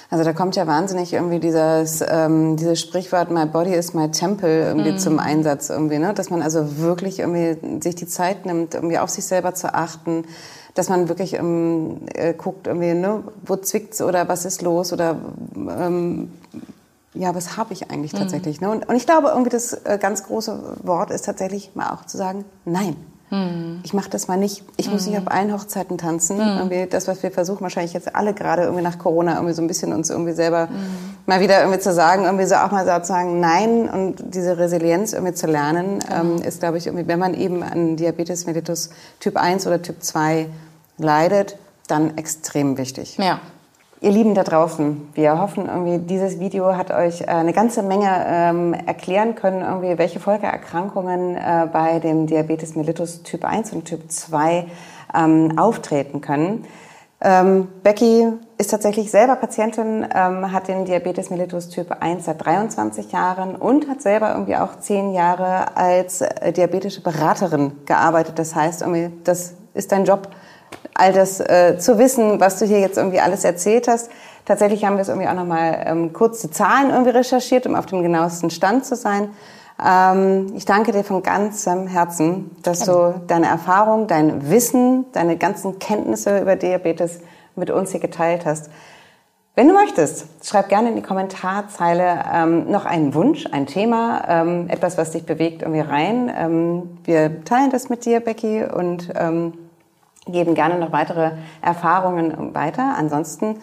Also 0.10 0.24
da 0.24 0.32
kommt 0.32 0.56
ja 0.56 0.66
wahnsinnig 0.68 1.14
irgendwie 1.14 1.40
dieses, 1.40 2.04
ähm, 2.08 2.56
dieses 2.56 2.80
Sprichwort 2.80 3.30
My 3.30 3.46
Body 3.46 3.74
is 3.74 3.94
my 3.94 4.10
Temple 4.10 4.68
irgendwie 4.68 4.94
mhm. 4.94 5.00
zum 5.00 5.20
Einsatz 5.20 5.70
irgendwie, 5.70 5.98
ne? 5.98 6.14
Dass 6.14 6.30
man 6.30 6.42
also 6.42 6.78
wirklich 6.78 7.20
irgendwie 7.20 7.82
sich 7.82 7.96
die 7.96 8.08
Zeit 8.08 8.46
nimmt, 8.46 8.74
irgendwie 8.74 9.00
auf 9.00 9.10
sich 9.10 9.26
selber 9.26 9.54
zu 9.54 9.74
achten, 9.74 10.24
dass 10.76 10.88
man 10.88 11.10
wirklich 11.10 11.34
ähm, 11.34 12.02
äh, 12.14 12.34
guckt 12.34 12.68
irgendwie, 12.68 12.94
ne? 12.94 13.24
Wo 13.46 13.58
zwickt's 13.58 14.02
oder 14.02 14.30
was 14.30 14.46
ist 14.46 14.62
los 14.62 14.94
oder 14.94 15.18
ähm, 15.56 16.32
ja, 17.14 17.36
was 17.36 17.58
habe 17.58 17.74
ich 17.74 17.92
eigentlich 17.92 18.14
mhm. 18.14 18.20
tatsächlich? 18.20 18.62
Mhm. 18.62 18.68
Ne? 18.68 18.74
Und, 18.74 18.90
und 18.90 18.96
ich 18.96 19.06
glaube, 19.06 19.30
irgendwie 19.30 19.50
das 19.50 19.74
äh, 19.74 19.98
ganz 20.00 20.24
große 20.24 20.78
Wort 20.84 21.12
ist 21.12 21.26
tatsächlich 21.26 21.72
mal 21.76 21.92
auch 21.92 22.06
zu 22.06 22.18
sagen, 22.18 22.46
nein. 22.64 22.96
Hm. 23.30 23.82
Ich 23.84 23.94
mache 23.94 24.10
das 24.10 24.28
mal 24.28 24.38
nicht. 24.38 24.64
Ich 24.78 24.90
muss 24.90 25.06
nicht 25.06 25.18
hm. 25.18 25.28
auf 25.28 25.34
allen 25.34 25.54
Hochzeiten 25.54 25.98
tanzen. 25.98 26.40
Hm. 26.40 26.58
Irgendwie 26.58 26.88
das, 26.90 27.08
was 27.08 27.22
wir 27.24 27.32
versuchen, 27.32 27.62
wahrscheinlich 27.62 27.94
jetzt 27.94 28.16
alle 28.16 28.34
gerade 28.34 28.64
irgendwie 28.64 28.84
nach 28.84 28.98
Corona 28.98 29.36
irgendwie 29.36 29.54
so 29.54 29.62
ein 29.62 29.68
bisschen 29.68 29.92
uns 29.94 30.10
irgendwie 30.10 30.32
selber 30.32 30.70
hm. 30.70 30.76
mal 31.26 31.42
wieder 31.42 31.60
irgendwie 31.60 31.80
zu 31.80 31.94
sagen, 31.94 32.24
irgendwie 32.24 32.46
so 32.46 32.56
auch 32.56 32.72
mal 32.72 32.86
so 32.86 33.00
zu 33.02 33.08
sagen, 33.08 33.40
nein 33.40 33.90
und 33.90 34.34
diese 34.34 34.58
Resilienz 34.58 35.12
irgendwie 35.12 35.34
zu 35.34 35.48
lernen, 35.48 36.00
genau. 36.00 36.22
ähm, 36.22 36.42
ist, 36.42 36.60
glaube 36.62 36.78
ich, 36.78 36.88
irgendwie, 36.88 37.08
wenn 37.08 37.20
man 37.20 37.34
eben 37.34 37.64
an 37.64 37.98
Diabetes 37.98 38.46
mellitus 38.46 38.92
Typ 39.20 39.36
1 39.36 39.68
oder 39.68 39.82
Typ 39.82 40.02
2 40.02 40.48
leidet, 40.98 41.58
dann 41.88 42.18
extrem 42.18 42.78
wichtig. 42.78 43.18
Ja. 43.18 43.40
Ihr 44.00 44.12
Lieben 44.12 44.36
da 44.36 44.44
draußen, 44.44 45.10
wir 45.16 45.42
hoffen 45.42 45.66
irgendwie, 45.66 45.98
dieses 45.98 46.40
Video 46.40 46.78
hat 46.78 46.92
euch 46.92 47.22
äh, 47.22 47.26
eine 47.26 47.52
ganze 47.52 47.82
Menge 47.82 48.08
ähm, 48.28 48.76
erklären 48.76 49.34
können, 49.34 49.64
irgendwie, 49.64 49.98
welche 49.98 50.20
Folgeerkrankungen 50.20 51.36
äh, 51.36 51.68
bei 51.74 51.98
dem 51.98 52.28
Diabetes 52.28 52.76
mellitus 52.76 53.24
Typ 53.24 53.44
1 53.44 53.74
und 53.74 53.86
Typ 53.86 54.12
2 54.12 54.68
ähm, 55.16 55.58
auftreten 55.58 56.22
können. 56.22 56.66
Ähm, 57.22 57.70
Becky 57.82 58.28
ist 58.60 58.70
tatsächlich 58.70 59.10
selber 59.10 59.36
Patientin, 59.36 60.06
ähm, 60.14 60.52
hat 60.52 60.68
den 60.68 60.86
Diabetes 60.86 61.32
mellitus 61.32 61.70
Typ 61.70 61.92
1 62.00 62.26
seit 62.26 62.46
23 62.46 63.12
Jahren 63.12 63.56
und 63.56 63.90
hat 63.90 64.04
selber 64.04 64.32
irgendwie 64.32 64.58
auch 64.58 64.80
zehn 64.80 65.12
Jahre 65.12 65.76
als 65.76 66.22
äh, 66.22 66.54
diabetische 66.54 67.02
Beraterin 67.02 67.72
gearbeitet. 67.88 68.38
Das 68.38 68.54
heißt, 68.54 68.84
irgendwie, 68.84 69.12
das 69.24 69.56
ist 69.74 69.92
dein 69.92 70.06
Job, 70.06 70.30
all 70.94 71.14
das 71.14 71.40
äh, 71.40 71.78
zu 71.78 71.98
wissen, 72.00 72.40
was 72.40 72.60
du 72.60 72.66
hier 72.66 72.80
jetzt 72.80 72.98
irgendwie 72.98 73.20
alles 73.20 73.44
erzählt 73.44 73.88
hast. 73.88 74.10
Tatsächlich 74.46 74.86
haben 74.86 74.96
wir 74.96 75.02
es 75.02 75.10
irgendwie 75.10 75.28
auch 75.28 75.34
nochmal 75.34 75.84
ähm, 75.86 76.14
kurze 76.14 76.50
Zahlen 76.50 76.90
irgendwie 76.90 77.12
recherchiert, 77.12 77.68
um 77.68 77.76
auf 77.76 77.86
dem 77.86 78.02
genauesten 78.02 78.50
Stand 78.50 78.86
zu 78.86 78.96
sein. 78.96 79.30
Ähm, 79.86 80.54
ich 80.56 80.66
danke 80.66 80.92
dir 80.92 81.04
von 81.04 81.22
ganzem 81.22 81.88
Herzen, 81.88 82.56
dass 82.64 82.80
du 82.86 83.22
deine 83.28 83.48
Erfahrung, 83.48 84.08
dein 84.08 84.50
Wissen, 84.50 85.06
deine 85.12 85.38
ganzen 85.38 85.80
Kenntnisse 85.80 86.40
über 86.40 86.56
Diabetes 86.56 87.20
mit 87.56 87.70
uns 87.70 87.92
hier 87.92 88.00
geteilt 88.00 88.46
hast. 88.46 88.70
Wenn 89.56 89.68
du 89.68 89.74
möchtest, 89.74 90.28
schreib 90.44 90.70
gerne 90.70 90.90
in 90.90 90.96
die 90.96 91.02
Kommentarzeile 91.02 92.26
ähm, 92.32 92.70
noch 92.70 92.86
einen 92.86 93.16
Wunsch, 93.16 93.48
ein 93.52 93.66
Thema, 93.66 94.24
ähm, 94.28 94.70
etwas, 94.70 95.00
was 95.00 95.12
dich 95.12 95.26
bewegt, 95.26 95.64
irgendwie 95.64 95.82
rein. 95.82 96.32
Ähm, 96.36 97.00
wir 97.04 97.44
teilen 97.44 97.72
das 97.72 97.90
mit 97.90 98.06
dir, 98.06 98.20
Becky, 98.20 98.64
und 98.64 99.10
ähm, 99.16 99.54
geben 100.32 100.56
gerne 100.56 100.78
noch 100.78 100.92
weitere 100.92 101.32
Erfahrungen 101.62 102.54
weiter. 102.54 102.96
Ansonsten, 102.98 103.60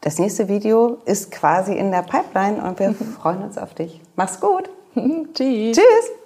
das 0.00 0.18
nächste 0.18 0.48
Video 0.48 0.98
ist 1.04 1.30
quasi 1.30 1.74
in 1.74 1.90
der 1.90 2.02
Pipeline 2.02 2.62
und 2.62 2.78
wir 2.78 2.94
freuen 3.20 3.42
uns 3.42 3.58
auf 3.58 3.74
dich. 3.74 4.00
Mach's 4.16 4.40
gut. 4.40 4.70
Tschüss. 4.94 5.76
Tschüss. 5.76 6.17